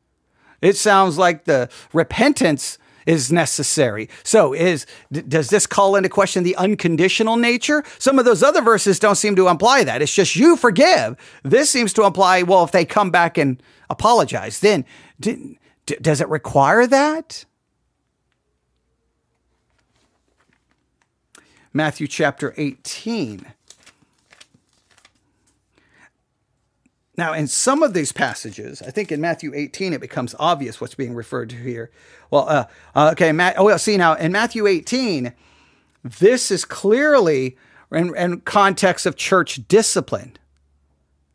it 0.62 0.76
sounds 0.76 1.18
like 1.18 1.44
the 1.44 1.70
repentance 1.94 2.80
is 3.06 3.32
necessary. 3.32 4.10
So 4.24 4.54
is 4.54 4.86
does 5.12 5.50
this 5.50 5.68
call 5.68 5.96
into 5.96 6.10
question 6.10 6.44
the 6.44 6.56
unconditional 6.56 7.38
nature? 7.38 7.84
Some 8.00 8.20
of 8.20 8.26
those 8.26 8.44
other 8.44 8.62
verses 8.62 9.00
don't 9.00 9.16
seem 9.16 9.36
to 9.36 9.48
imply 9.48 9.84
that. 9.84 10.02
It's 10.02 10.14
just 10.14 10.36
you 10.36 10.58
forgive. 10.58 11.16
This 11.44 11.70
seems 11.70 11.94
to 11.94 12.04
imply 12.06 12.42
well 12.44 12.64
if 12.64 12.72
they 12.72 12.86
come 12.86 13.12
back 13.12 13.38
and 13.38 13.62
apologize, 13.90 14.60
then 14.60 14.86
d- 15.20 15.60
d- 15.86 15.98
does 16.02 16.22
it 16.22 16.30
require 16.30 16.88
that? 16.88 17.46
Matthew 21.74 22.08
chapter 22.08 22.54
18 22.58 23.46
Now, 27.18 27.34
in 27.34 27.48
some 27.48 27.82
of 27.82 27.94
these 27.94 28.12
passages, 28.12 28.82
I 28.82 28.92
think 28.92 29.12
in 29.12 29.22
Matthew 29.22 29.54
18, 29.56 29.94
it 29.94 30.02
becomes 30.02 30.36
obvious 30.38 30.82
what's 30.82 30.96
being 30.96 31.16
referred 31.16 31.50
to 31.52 31.56
here. 31.56 31.90
Well, 32.30 32.48
uh, 32.50 32.66
uh, 32.94 33.10
okay, 33.14 33.32
Matt, 33.32 33.56
oh, 33.58 33.66
well, 33.66 33.80
see 33.80 33.96
now 33.96 34.16
in 34.16 34.32
Matthew 34.32 34.68
18, 34.68 35.34
this 36.04 36.52
is 36.52 36.66
clearly 36.66 37.58
in, 37.92 38.16
in 38.18 38.42
context 38.42 39.06
of 39.06 39.16
church 39.16 39.66
discipline, 39.68 40.38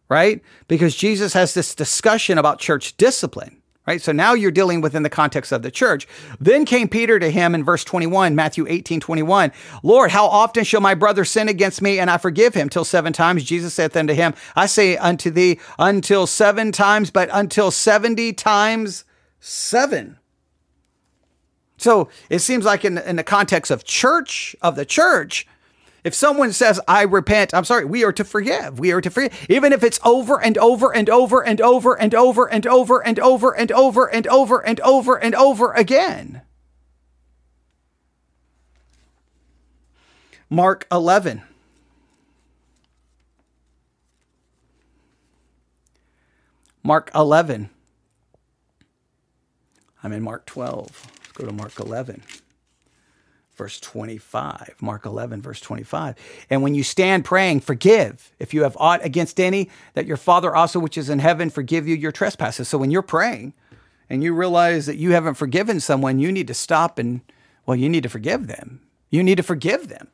right? 0.08 0.42
Because 0.68 0.94
Jesus 0.96 1.32
has 1.32 1.54
this 1.54 1.74
discussion 1.74 2.36
about 2.36 2.58
church 2.58 2.96
discipline 2.96 3.60
right? 3.90 4.00
So 4.00 4.12
now 4.12 4.35
you're 4.35 4.53
dealing 4.53 4.81
within 4.81 5.03
the 5.03 5.11
context 5.11 5.50
of 5.50 5.62
the 5.62 5.70
church. 5.70 6.07
Then 6.38 6.64
came 6.64 6.88
Peter 6.88 7.18
to 7.18 7.29
him 7.29 7.57
in 7.57 7.64
verse 7.64 7.83
21, 7.83 8.37
Matthew 8.37 8.64
18, 8.68 9.00
21. 9.00 9.50
Lord, 9.83 10.12
how 10.12 10.26
often 10.26 10.62
shall 10.62 10.81
my 10.81 10.94
brother 10.94 11.24
sin 11.24 11.48
against 11.48 11.83
me 11.83 11.98
and 11.98 12.09
I 12.09 12.16
forgive 12.16 12.55
him? 12.55 12.68
Till 12.68 12.85
seven 12.85 13.12
times. 13.12 13.42
Jesus 13.42 13.74
saith 13.74 13.96
unto 13.96 14.14
him, 14.14 14.33
I 14.55 14.66
say 14.66 14.96
unto 14.96 15.29
thee, 15.33 15.59
until 15.76 16.29
seven 16.29 16.70
times, 16.70 17.11
but 17.11 17.29
until 17.33 17.72
70 17.72 18.33
times 18.35 19.05
seven. 19.40 20.18
So 21.76 22.11
it 22.29 22.38
seems 22.38 22.64
like 22.64 22.85
in, 22.85 22.96
in 22.98 23.16
the 23.16 23.24
context 23.24 23.72
of 23.72 23.83
church, 23.83 24.55
of 24.62 24.76
the 24.76 24.85
church, 24.85 25.48
if 26.04 26.14
someone 26.14 26.52
says, 26.52 26.80
I 26.88 27.02
repent, 27.02 27.52
I'm 27.52 27.64
sorry, 27.64 27.84
we 27.84 28.04
are 28.04 28.12
to 28.12 28.24
forgive. 28.24 28.78
We 28.78 28.92
are 28.92 29.00
to 29.00 29.10
forgive. 29.10 29.46
Even 29.48 29.72
if 29.72 29.82
it's 29.82 30.00
over 30.04 30.40
and 30.40 30.56
over 30.58 30.94
and 30.94 31.08
over 31.10 31.44
and 31.44 31.60
over 31.60 31.94
and 31.94 32.14
over 32.14 32.46
and 32.46 32.66
over 32.66 32.98
and 33.04 33.20
over 33.20 33.50
and 33.56 33.72
over 33.72 34.06
and 34.06 34.26
over 34.28 34.58
and 34.60 34.80
over 34.80 35.16
and 35.16 35.34
over 35.34 35.72
again. 35.72 36.42
Mark 40.48 40.86
11. 40.90 41.42
Mark 46.82 47.10
11. 47.14 47.70
I'm 50.02 50.12
in 50.12 50.22
Mark 50.22 50.46
12. 50.46 51.06
Let's 51.20 51.32
go 51.32 51.46
to 51.46 51.52
Mark 51.52 51.78
11 51.78 52.22
verse 53.61 53.79
25. 53.79 54.77
Mark 54.81 55.05
11, 55.05 55.42
verse 55.42 55.61
25. 55.61 56.14
And 56.49 56.62
when 56.62 56.75
you 56.75 56.83
stand 56.83 57.27
praying, 57.27 57.61
forgive 57.61 58.33
if 58.38 58.55
you 58.55 58.62
have 58.62 58.75
aught 58.81 59.05
against 59.05 59.38
any, 59.38 59.68
that 59.92 60.07
your 60.07 60.16
Father 60.16 60.57
also, 60.57 60.79
which 60.79 60.96
is 60.96 61.11
in 61.11 61.18
heaven, 61.18 61.51
forgive 61.51 61.87
you 61.87 61.94
your 61.94 62.11
trespasses. 62.11 62.68
So 62.68 62.79
when 62.79 62.90
you're 62.90 63.03
praying 63.03 63.53
and 64.09 64.25
you 64.25 64.33
realize 64.33 64.87
that 64.87 64.96
you 64.96 65.11
haven't 65.11 65.35
forgiven 65.35 65.79
someone, 65.79 66.18
you 66.18 66.33
need 66.33 66.46
to 66.46 66.55
stop 66.55 66.99
and, 66.99 67.20
well, 67.66 67.77
you 67.77 67.90
need 67.90 68.03
to 68.05 68.09
forgive 68.09 68.46
them. 68.46 68.81
You 69.11 69.23
need 69.23 69.37
to 69.37 69.42
forgive 69.42 69.88
them 69.88 70.09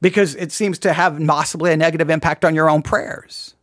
because 0.00 0.36
it 0.36 0.52
seems 0.52 0.78
to 0.78 0.92
have 0.92 1.20
possibly 1.26 1.72
a 1.72 1.76
negative 1.76 2.10
impact 2.10 2.44
on 2.44 2.54
your 2.54 2.70
own 2.70 2.82
prayers. 2.82 3.56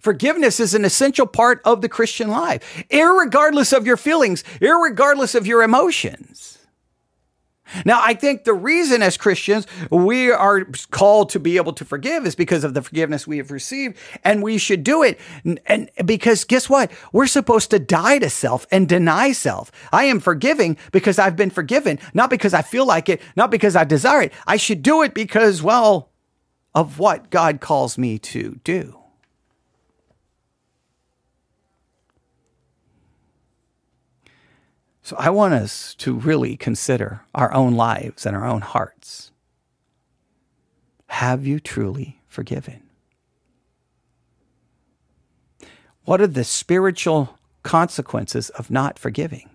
Forgiveness 0.00 0.60
is 0.60 0.72
an 0.72 0.86
essential 0.86 1.26
part 1.26 1.60
of 1.66 1.82
the 1.82 1.90
Christian 1.90 2.30
life, 2.30 2.84
regardless 2.90 3.74
of 3.74 3.84
your 3.86 3.98
feelings, 3.98 4.44
regardless 4.62 5.34
of 5.34 5.46
your 5.46 5.62
emotions. 5.62 6.55
Now, 7.84 8.00
I 8.02 8.14
think 8.14 8.44
the 8.44 8.54
reason 8.54 9.02
as 9.02 9.16
Christians 9.16 9.66
we 9.90 10.30
are 10.30 10.66
called 10.90 11.30
to 11.30 11.40
be 11.40 11.56
able 11.56 11.72
to 11.74 11.84
forgive 11.84 12.26
is 12.26 12.34
because 12.34 12.64
of 12.64 12.74
the 12.74 12.82
forgiveness 12.82 13.26
we 13.26 13.38
have 13.38 13.50
received, 13.50 13.96
and 14.24 14.42
we 14.42 14.58
should 14.58 14.84
do 14.84 15.02
it. 15.02 15.18
And 15.66 15.90
because 16.04 16.44
guess 16.44 16.68
what? 16.68 16.90
We're 17.12 17.26
supposed 17.26 17.70
to 17.70 17.78
die 17.78 18.18
to 18.18 18.30
self 18.30 18.66
and 18.70 18.88
deny 18.88 19.32
self. 19.32 19.70
I 19.92 20.04
am 20.04 20.20
forgiving 20.20 20.76
because 20.92 21.18
I've 21.18 21.36
been 21.36 21.50
forgiven, 21.50 21.98
not 22.14 22.30
because 22.30 22.54
I 22.54 22.62
feel 22.62 22.86
like 22.86 23.08
it, 23.08 23.20
not 23.36 23.50
because 23.50 23.76
I 23.76 23.84
desire 23.84 24.22
it. 24.22 24.32
I 24.46 24.56
should 24.56 24.82
do 24.82 25.02
it 25.02 25.14
because, 25.14 25.62
well, 25.62 26.10
of 26.74 26.98
what 26.98 27.30
God 27.30 27.60
calls 27.60 27.96
me 27.96 28.18
to 28.18 28.60
do. 28.62 28.98
So 35.06 35.14
I 35.20 35.30
want 35.30 35.54
us 35.54 35.94
to 35.98 36.14
really 36.14 36.56
consider 36.56 37.20
our 37.32 37.54
own 37.54 37.76
lives 37.76 38.26
and 38.26 38.34
our 38.34 38.44
own 38.44 38.60
hearts. 38.60 39.30
Have 41.06 41.46
you 41.46 41.60
truly 41.60 42.20
forgiven? 42.26 42.82
What 46.06 46.20
are 46.20 46.26
the 46.26 46.42
spiritual 46.42 47.38
consequences 47.62 48.50
of 48.50 48.68
not 48.68 48.98
forgiving? 48.98 49.48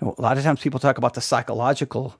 a 0.00 0.22
lot 0.22 0.38
of 0.38 0.44
times 0.44 0.60
people 0.60 0.78
talk 0.78 0.98
about 0.98 1.14
the 1.14 1.20
psychological, 1.20 2.14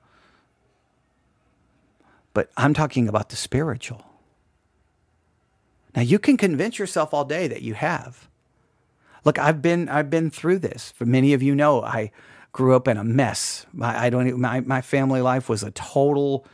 but 2.33 2.51
I'm 2.57 2.73
talking 2.73 3.07
about 3.07 3.29
the 3.29 3.37
spiritual. 3.37 4.03
Now, 5.95 6.01
you 6.01 6.19
can 6.19 6.35
convince 6.35 6.77
yourself 6.77 7.13
all 7.13 7.23
day 7.23 7.47
that 7.47 7.61
you 7.61 7.75
have. 7.75 8.28
Look, 9.25 9.37
I've 9.37 9.61
been 9.61 9.89
I've 9.89 10.09
been 10.09 10.29
through 10.29 10.59
this. 10.59 10.91
For 10.95 11.05
many 11.05 11.33
of 11.33 11.43
you 11.43 11.55
know, 11.55 11.81
I 11.81 12.11
grew 12.51 12.75
up 12.75 12.87
in 12.87 12.97
a 12.97 13.03
mess. 13.03 13.65
I, 13.81 14.07
I 14.07 14.09
don't 14.09 14.27
even, 14.27 14.41
my 14.41 14.61
my 14.61 14.81
family 14.81 15.21
life 15.21 15.49
was 15.49 15.63
a 15.63 15.71
total. 15.71 16.45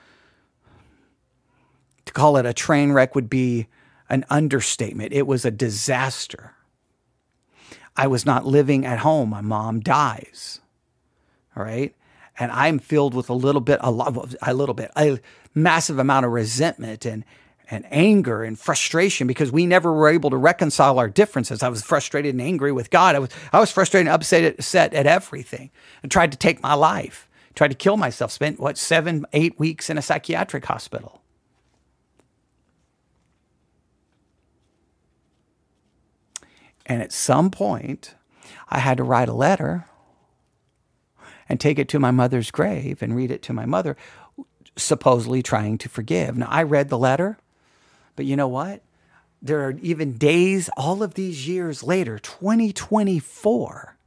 To 2.06 2.14
call 2.14 2.38
it 2.38 2.46
a 2.46 2.54
train 2.54 2.92
wreck 2.92 3.16
would 3.16 3.30
be 3.30 3.68
an 4.10 4.26
understatement. 4.30 5.14
It 5.14 5.26
was 5.26 5.46
a 5.46 5.52
disaster. 5.52 6.54
I 7.98 8.08
was 8.08 8.26
not 8.26 8.46
living 8.46 8.86
at 8.86 9.00
home. 9.00 9.30
My 9.30 9.42
mom 9.42 9.80
dies. 9.80 10.60
All 11.56 11.64
right. 11.64 11.96
And 12.38 12.52
I'm 12.52 12.80
filled 12.80 13.14
with 13.14 13.30
a 13.30 13.34
little 13.34 13.62
bit, 13.62 13.80
a 13.82 13.90
lot, 13.90 14.36
a 14.42 14.54
little 14.54 14.76
bit, 14.76 14.92
a 14.98 15.20
massive 15.54 15.98
amount 15.98 16.26
of 16.26 16.34
resentment 16.34 17.06
and 17.06 17.24
and 17.70 17.86
anger 17.92 18.44
and 18.44 18.60
frustration 18.60 19.28
because 19.28 19.52
we 19.52 19.66
never 19.66 19.92
were 19.92 20.10
able 20.10 20.30
to 20.30 20.38
reconcile 20.38 21.00
our 21.00 21.10
differences. 21.10 21.64
I 21.64 21.70
was 21.70 21.82
frustrated 21.82 22.34
and 22.34 22.42
angry 22.42 22.72
with 22.72 22.90
God. 22.90 23.16
I 23.16 23.20
was 23.20 23.30
I 23.52 23.60
was 23.60 23.72
frustrated 23.72 24.08
and 24.08 24.16
upset, 24.16 24.94
at 24.94 25.08
everything 25.08 25.72
and 26.04 26.12
tried 26.12 26.32
to 26.32 26.38
take 26.38 26.62
my 26.62 26.74
life, 26.74 27.28
tried 27.56 27.70
to 27.70 27.76
kill 27.76 27.98
myself. 27.98 28.32
Spent 28.32 28.60
what 28.60 28.78
seven, 28.78 29.26
eight 29.34 29.60
weeks 29.60 29.90
in 29.90 29.98
a 29.98 30.02
psychiatric 30.02 30.66
hospital. 30.66 31.22
And 36.86 37.02
at 37.02 37.12
some 37.12 37.50
point, 37.50 38.14
I 38.70 38.80
had 38.80 38.98
to 38.98 39.04
write 39.04 39.30
a 39.30 39.34
letter 39.34 39.86
and 41.50 41.60
take 41.60 41.80
it 41.80 41.90
to 41.90 42.00
my 42.00 42.12
mother's 42.12 42.52
grave 42.52 43.02
and 43.02 43.16
read 43.16 43.32
it 43.32 43.42
to 43.44 43.54
my 43.54 43.66
mother, 43.66 43.98
supposedly 44.76 45.42
trying 45.42 45.78
to 45.80 45.90
forgive. 45.90 46.38
Now, 46.38 46.48
I 46.50 46.64
read 46.64 46.90
the 46.90 46.98
letter 46.98 47.38
but 48.16 48.26
you 48.26 48.36
know 48.36 48.48
what? 48.48 48.84
There 49.42 49.68
are 49.68 49.72
even 49.82 50.14
days, 50.14 50.70
all 50.78 51.04
of 51.04 51.16
these 51.16 51.48
years 51.48 51.84
later, 51.84 52.20
2024. 52.20 53.98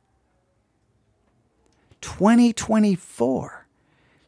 2024. 2.01 3.67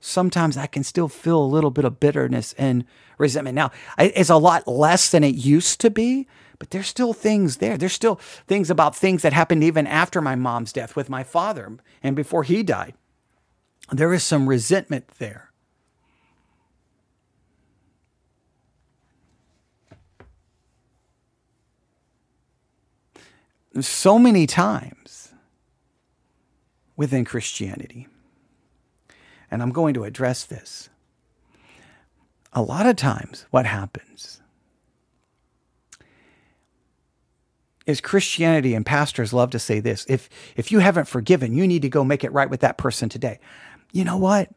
Sometimes 0.01 0.57
I 0.57 0.67
can 0.67 0.85
still 0.85 1.09
feel 1.09 1.43
a 1.43 1.45
little 1.45 1.71
bit 1.71 1.85
of 1.85 2.01
bitterness 2.01 2.55
and 2.59 2.85
resentment. 3.19 3.55
Now, 3.55 3.71
it's 3.99 4.31
a 4.31 4.37
lot 4.37 4.67
less 4.69 5.11
than 5.11 5.25
it 5.25 5.35
used 5.35 5.81
to 5.83 5.91
be, 5.91 6.27
but 6.59 6.71
there's 6.71 6.89
still 6.89 7.13
things 7.13 7.59
there. 7.59 7.77
There's 7.77 7.93
still 7.93 8.17
things 8.47 8.71
about 8.71 8.97
things 8.97 9.23
that 9.23 9.33
happened 9.33 9.65
even 9.65 9.87
after 9.87 10.21
my 10.23 10.37
mom's 10.37 10.73
death 10.73 10.97
with 10.97 11.11
my 11.11 11.23
father 11.25 11.79
and 12.03 12.17
before 12.17 12.45
he 12.45 12.63
died 12.63 12.95
There 13.93 14.13
is 14.15 14.25
some 14.25 14.49
resentment 14.49 15.09
there. 15.19 15.50
So 23.79 24.19
many 24.19 24.47
times 24.47 25.33
within 26.97 27.25
Christianity, 27.25 28.09
and 29.51 29.63
I'm 29.63 29.71
going 29.71 29.95
to 29.95 30.05
address 30.05 30.45
this. 30.45 30.89
A 32.53 32.63
lot 32.63 32.87
of 32.87 32.97
times, 32.97 33.47
what 33.51 33.67
happens 33.67 34.41
is 37.87 38.01
Christianity 38.01 38.75
and 38.75 38.85
pastors 38.85 39.33
love 39.33 39.51
to 39.51 39.59
say 39.59 39.81
this 39.81 40.05
if, 40.09 40.29
if 40.57 40.73
you 40.73 40.79
haven't 40.81 41.07
forgiven, 41.07 41.55
you 41.55 41.67
need 41.67 41.83
to 41.83 41.89
go 41.89 42.05
make 42.05 42.25
it 42.25 42.33
right 42.33 42.51
with 42.51 42.61
that 42.61 42.77
person 42.77 43.09
today. 43.09 43.39
You 43.93 44.05
know 44.05 44.17
what? 44.17 44.51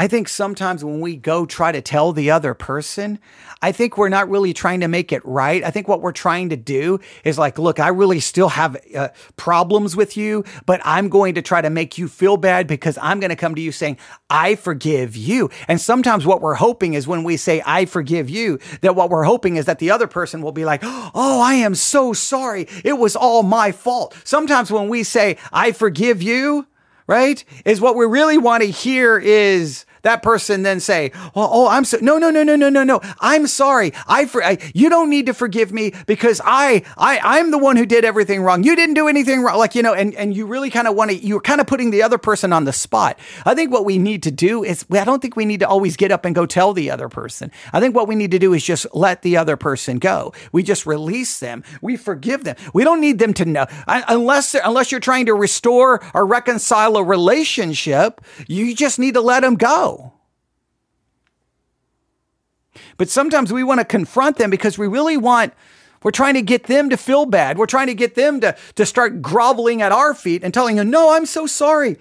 I 0.00 0.06
think 0.06 0.28
sometimes 0.28 0.84
when 0.84 1.00
we 1.00 1.16
go 1.16 1.44
try 1.44 1.72
to 1.72 1.80
tell 1.82 2.12
the 2.12 2.30
other 2.30 2.54
person, 2.54 3.18
I 3.60 3.72
think 3.72 3.98
we're 3.98 4.08
not 4.08 4.30
really 4.30 4.52
trying 4.52 4.78
to 4.80 4.88
make 4.88 5.10
it 5.10 5.26
right. 5.26 5.64
I 5.64 5.72
think 5.72 5.88
what 5.88 6.00
we're 6.00 6.12
trying 6.12 6.50
to 6.50 6.56
do 6.56 7.00
is 7.24 7.36
like, 7.36 7.58
look, 7.58 7.80
I 7.80 7.88
really 7.88 8.20
still 8.20 8.50
have 8.50 8.76
uh, 8.94 9.08
problems 9.36 9.96
with 9.96 10.16
you, 10.16 10.44
but 10.66 10.80
I'm 10.84 11.08
going 11.08 11.34
to 11.34 11.42
try 11.42 11.60
to 11.60 11.68
make 11.68 11.98
you 11.98 12.06
feel 12.06 12.36
bad 12.36 12.68
because 12.68 12.96
I'm 13.02 13.18
going 13.18 13.30
to 13.30 13.36
come 13.36 13.56
to 13.56 13.60
you 13.60 13.72
saying, 13.72 13.98
I 14.30 14.54
forgive 14.54 15.16
you. 15.16 15.50
And 15.66 15.80
sometimes 15.80 16.24
what 16.24 16.40
we're 16.40 16.54
hoping 16.54 16.94
is 16.94 17.08
when 17.08 17.24
we 17.24 17.36
say, 17.36 17.60
I 17.66 17.84
forgive 17.84 18.30
you, 18.30 18.60
that 18.82 18.94
what 18.94 19.10
we're 19.10 19.24
hoping 19.24 19.56
is 19.56 19.64
that 19.64 19.80
the 19.80 19.90
other 19.90 20.06
person 20.06 20.42
will 20.42 20.52
be 20.52 20.64
like, 20.64 20.82
Oh, 20.84 21.40
I 21.42 21.54
am 21.54 21.74
so 21.74 22.12
sorry. 22.12 22.68
It 22.84 22.98
was 22.98 23.16
all 23.16 23.42
my 23.42 23.72
fault. 23.72 24.16
Sometimes 24.22 24.70
when 24.70 24.88
we 24.88 25.02
say, 25.02 25.38
I 25.52 25.72
forgive 25.72 26.22
you, 26.22 26.68
right? 27.08 27.42
Is 27.64 27.80
what 27.80 27.96
we 27.96 28.06
really 28.06 28.38
want 28.38 28.62
to 28.62 28.70
hear 28.70 29.18
is, 29.18 29.84
that 30.02 30.22
person 30.22 30.62
then 30.62 30.80
say, 30.80 31.12
well, 31.34 31.48
oh, 31.52 31.68
I'm 31.68 31.84
so, 31.84 31.98
no, 32.00 32.18
no, 32.18 32.30
no, 32.30 32.42
no, 32.42 32.56
no, 32.56 32.68
no, 32.68 32.84
no. 32.84 33.00
I'm 33.20 33.46
sorry. 33.46 33.92
I, 34.06 34.26
for, 34.26 34.42
I, 34.42 34.58
you 34.74 34.88
don't 34.88 35.10
need 35.10 35.26
to 35.26 35.34
forgive 35.34 35.72
me 35.72 35.92
because 36.06 36.40
I, 36.44 36.82
I, 36.96 37.20
I'm 37.22 37.50
the 37.50 37.58
one 37.58 37.76
who 37.76 37.86
did 37.86 38.04
everything 38.04 38.42
wrong. 38.42 38.64
You 38.64 38.76
didn't 38.76 38.94
do 38.94 39.08
anything 39.08 39.42
wrong. 39.42 39.58
Like, 39.58 39.74
you 39.74 39.82
know, 39.82 39.94
and, 39.94 40.14
and 40.14 40.36
you 40.36 40.46
really 40.46 40.70
kind 40.70 40.88
of 40.88 40.94
want 40.94 41.10
to, 41.10 41.16
you're 41.16 41.40
kind 41.40 41.60
of 41.60 41.66
putting 41.66 41.90
the 41.90 42.02
other 42.02 42.18
person 42.18 42.52
on 42.52 42.64
the 42.64 42.72
spot. 42.72 43.18
I 43.44 43.54
think 43.54 43.72
what 43.72 43.84
we 43.84 43.98
need 43.98 44.22
to 44.24 44.30
do 44.30 44.64
is, 44.64 44.84
I 44.90 45.04
don't 45.04 45.20
think 45.20 45.36
we 45.36 45.44
need 45.44 45.60
to 45.60 45.68
always 45.68 45.96
get 45.96 46.12
up 46.12 46.24
and 46.24 46.34
go 46.34 46.46
tell 46.46 46.72
the 46.72 46.90
other 46.90 47.08
person. 47.08 47.50
I 47.72 47.80
think 47.80 47.94
what 47.94 48.08
we 48.08 48.14
need 48.14 48.30
to 48.32 48.38
do 48.38 48.52
is 48.54 48.64
just 48.64 48.86
let 48.94 49.22
the 49.22 49.36
other 49.36 49.56
person 49.56 49.98
go. 49.98 50.32
We 50.52 50.62
just 50.62 50.86
release 50.86 51.40
them. 51.40 51.64
We 51.82 51.96
forgive 51.96 52.44
them. 52.44 52.56
We 52.72 52.84
don't 52.84 53.00
need 53.00 53.18
them 53.18 53.34
to 53.34 53.44
know 53.44 53.66
unless, 53.86 54.54
unless 54.54 54.90
you're 54.90 55.00
trying 55.00 55.26
to 55.26 55.34
restore 55.34 56.02
or 56.14 56.26
reconcile 56.26 56.96
a 56.96 57.04
relationship, 57.04 58.20
you 58.46 58.74
just 58.74 58.98
need 58.98 59.14
to 59.14 59.20
let 59.20 59.40
them 59.40 59.56
go. 59.56 59.87
But 62.96 63.08
sometimes 63.08 63.52
we 63.52 63.64
want 63.64 63.80
to 63.80 63.84
confront 63.84 64.36
them 64.36 64.50
because 64.50 64.78
we 64.78 64.86
really 64.86 65.16
want, 65.16 65.52
we're 66.02 66.10
trying 66.10 66.34
to 66.34 66.42
get 66.42 66.64
them 66.64 66.90
to 66.90 66.96
feel 66.96 67.26
bad. 67.26 67.58
We're 67.58 67.66
trying 67.66 67.88
to 67.88 67.94
get 67.94 68.14
them 68.14 68.40
to, 68.40 68.56
to 68.76 68.86
start 68.86 69.20
groveling 69.22 69.82
at 69.82 69.92
our 69.92 70.14
feet 70.14 70.44
and 70.44 70.54
telling 70.54 70.76
them, 70.76 70.90
no, 70.90 71.14
I'm 71.14 71.26
so 71.26 71.46
sorry. 71.46 71.96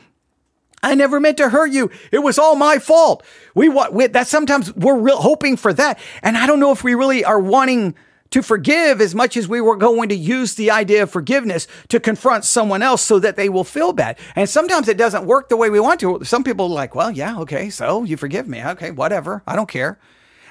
I 0.83 0.93
never 0.93 1.19
meant 1.19 1.37
to 1.37 1.49
hurt 1.49 1.71
you. 1.71 1.89
It 2.11 2.19
was 2.19 2.37
all 2.37 2.55
my 2.55 2.77
fault. 2.77 3.23
We 3.55 3.67
want 3.67 4.13
that 4.13 4.27
sometimes 4.27 4.73
we're 4.75 4.99
real 4.99 5.17
hoping 5.17 5.57
for 5.57 5.73
that. 5.73 5.99
And 6.21 6.37
I 6.37 6.45
don't 6.45 6.59
know 6.59 6.71
if 6.71 6.83
we 6.83 6.93
really 6.93 7.25
are 7.25 7.39
wanting 7.39 7.95
to 8.29 8.41
forgive 8.41 9.01
as 9.01 9.15
much 9.15 9.37
as 9.37 9.47
we 9.47 9.61
were 9.61 9.75
going 9.75 10.09
to 10.09 10.15
use 10.15 10.55
the 10.55 10.69
idea 10.69 11.03
of 11.03 11.09
forgiveness 11.09 11.67
to 11.87 11.99
confront 11.99 12.45
someone 12.45 12.81
else 12.81 13.01
so 13.01 13.19
that 13.19 13.37
they 13.37 13.49
will 13.49 13.63
feel 13.63 13.93
bad. 13.93 14.17
And 14.35 14.49
sometimes 14.49 14.87
it 14.87 14.97
doesn't 14.97 15.25
work 15.25 15.49
the 15.49 15.57
way 15.57 15.69
we 15.69 15.79
want 15.79 15.99
to. 16.01 16.23
Some 16.23 16.43
people 16.43 16.65
are 16.65 16.69
like, 16.69 16.93
well, 16.93 17.09
yeah, 17.09 17.39
okay, 17.39 17.69
so 17.69 18.03
you 18.03 18.17
forgive 18.17 18.47
me. 18.47 18.63
Okay, 18.63 18.91
whatever. 18.91 19.43
I 19.47 19.55
don't 19.55 19.69
care. 19.69 19.97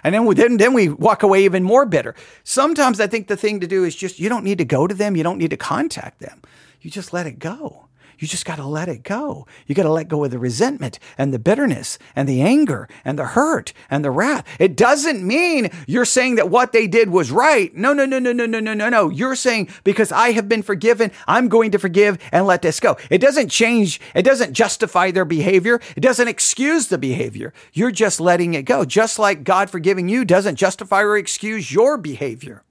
And 0.06 0.14
then 0.14 0.24
we, 0.24 0.36
then, 0.36 0.56
then 0.56 0.72
we 0.72 0.88
walk 0.88 1.24
away 1.24 1.44
even 1.44 1.64
more 1.64 1.84
bitter. 1.84 2.14
Sometimes 2.44 3.00
I 3.00 3.08
think 3.08 3.26
the 3.26 3.36
thing 3.36 3.58
to 3.58 3.66
do 3.66 3.82
is 3.82 3.96
just, 3.96 4.20
you 4.20 4.28
don't 4.28 4.44
need 4.44 4.58
to 4.58 4.64
go 4.64 4.86
to 4.86 4.94
them. 4.94 5.16
You 5.16 5.24
don't 5.24 5.36
need 5.36 5.50
to 5.50 5.56
contact 5.56 6.20
them. 6.20 6.42
You 6.80 6.92
just 6.92 7.12
let 7.12 7.26
it 7.26 7.40
go. 7.40 7.85
You 8.18 8.26
just 8.26 8.46
got 8.46 8.56
to 8.56 8.66
let 8.66 8.88
it 8.88 9.02
go. 9.02 9.46
You 9.66 9.74
got 9.74 9.82
to 9.82 9.92
let 9.92 10.08
go 10.08 10.24
of 10.24 10.30
the 10.30 10.38
resentment 10.38 10.98
and 11.18 11.32
the 11.34 11.38
bitterness 11.38 11.98
and 12.14 12.28
the 12.28 12.40
anger 12.40 12.88
and 13.04 13.18
the 13.18 13.26
hurt 13.26 13.72
and 13.90 14.04
the 14.04 14.10
wrath. 14.10 14.44
It 14.58 14.76
doesn't 14.76 15.26
mean 15.26 15.70
you're 15.86 16.04
saying 16.04 16.36
that 16.36 16.50
what 16.50 16.72
they 16.72 16.86
did 16.86 17.10
was 17.10 17.30
right. 17.30 17.74
No, 17.74 17.92
no, 17.92 18.06
no, 18.06 18.18
no, 18.18 18.32
no, 18.32 18.46
no, 18.46 18.60
no, 18.60 18.74
no, 18.74 18.88
no. 18.88 19.10
You're 19.10 19.36
saying 19.36 19.68
because 19.84 20.12
I 20.12 20.32
have 20.32 20.48
been 20.48 20.62
forgiven, 20.62 21.10
I'm 21.26 21.48
going 21.48 21.70
to 21.72 21.78
forgive 21.78 22.18
and 22.32 22.46
let 22.46 22.62
this 22.62 22.80
go. 22.80 22.96
It 23.10 23.18
doesn't 23.18 23.50
change. 23.50 24.00
It 24.14 24.22
doesn't 24.22 24.54
justify 24.54 25.10
their 25.10 25.24
behavior. 25.24 25.80
It 25.96 26.00
doesn't 26.00 26.28
excuse 26.28 26.88
the 26.88 26.98
behavior. 26.98 27.52
You're 27.72 27.90
just 27.90 28.20
letting 28.20 28.54
it 28.54 28.62
go. 28.62 28.84
Just 28.84 29.18
like 29.18 29.44
God 29.44 29.70
forgiving 29.70 30.08
you 30.08 30.24
doesn't 30.24 30.56
justify 30.56 31.02
or 31.02 31.16
excuse 31.16 31.72
your 31.72 31.96
behavior. 31.96 32.62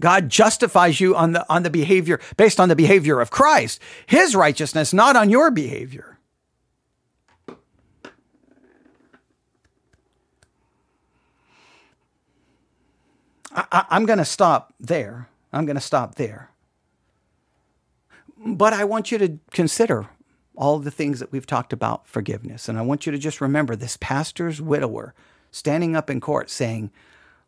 God 0.00 0.28
justifies 0.28 1.00
you 1.00 1.14
on 1.14 1.32
the, 1.32 1.46
on 1.52 1.62
the 1.62 1.70
behavior, 1.70 2.20
based 2.36 2.58
on 2.58 2.68
the 2.68 2.76
behavior 2.76 3.20
of 3.20 3.30
Christ, 3.30 3.80
his 4.06 4.34
righteousness, 4.34 4.92
not 4.92 5.14
on 5.14 5.30
your 5.30 5.50
behavior. 5.50 6.18
I, 13.52 13.84
am 13.90 14.06
going 14.06 14.18
to 14.18 14.24
stop 14.24 14.74
there. 14.78 15.28
I'm 15.52 15.66
going 15.66 15.76
to 15.76 15.82
stop 15.82 16.14
there. 16.14 16.50
But 18.38 18.72
I 18.72 18.84
want 18.84 19.10
you 19.10 19.18
to 19.18 19.38
consider 19.50 20.08
all 20.56 20.78
the 20.78 20.90
things 20.90 21.20
that 21.20 21.32
we've 21.32 21.46
talked 21.46 21.72
about 21.72 22.06
forgiveness. 22.06 22.68
And 22.68 22.78
I 22.78 22.82
want 22.82 23.06
you 23.06 23.12
to 23.12 23.18
just 23.18 23.40
remember 23.40 23.74
this 23.74 23.96
pastor's 23.98 24.60
widower 24.60 25.14
standing 25.50 25.96
up 25.96 26.10
in 26.10 26.20
court 26.20 26.48
saying, 26.50 26.90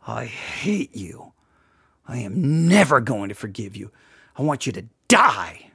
I 0.06 0.24
hate 0.24 0.94
you. 0.96 1.31
I 2.12 2.18
am 2.18 2.68
never 2.68 3.00
going 3.00 3.30
to 3.30 3.34
forgive 3.34 3.74
you. 3.74 3.90
I 4.36 4.42
want 4.42 4.66
you 4.66 4.72
to 4.72 4.84
die. 5.08 5.70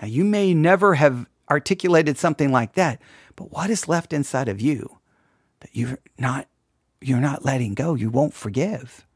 Now, 0.00 0.08
you 0.08 0.22
may 0.24 0.52
never 0.52 0.94
have 0.94 1.26
articulated 1.50 2.18
something 2.18 2.52
like 2.52 2.74
that, 2.74 3.00
but 3.34 3.50
what 3.50 3.70
is 3.70 3.88
left 3.88 4.12
inside 4.12 4.48
of 4.48 4.60
you 4.60 4.98
that 5.60 5.70
you're 5.72 5.98
not, 6.18 6.48
you're 7.00 7.20
not 7.20 7.44
letting 7.46 7.72
go? 7.74 7.94
You 7.94 8.10
won't 8.10 8.34
forgive. 8.34 9.06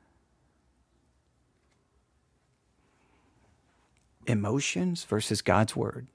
Emotions 4.26 5.04
versus 5.04 5.42
God's 5.42 5.76
word. 5.76 6.06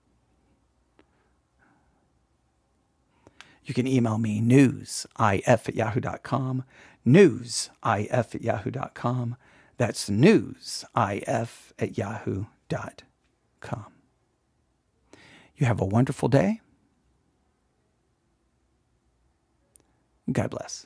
You 3.65 3.73
can 3.73 3.85
email 3.85 4.17
me 4.17 4.41
newsif 4.41 5.05
at 5.47 5.75
yahoo.com, 5.75 6.63
newsif 7.05 7.69
at 7.83 8.41
yahoo.com. 8.41 9.37
That's 9.83 10.09
newsif 10.09 11.73
at 11.77 11.97
yahoo.com. 11.97 12.47
You 15.57 15.65
have 15.65 15.81
a 15.81 15.85
wonderful 15.85 16.29
day. 16.29 16.61
God 20.31 20.51
bless. 20.51 20.85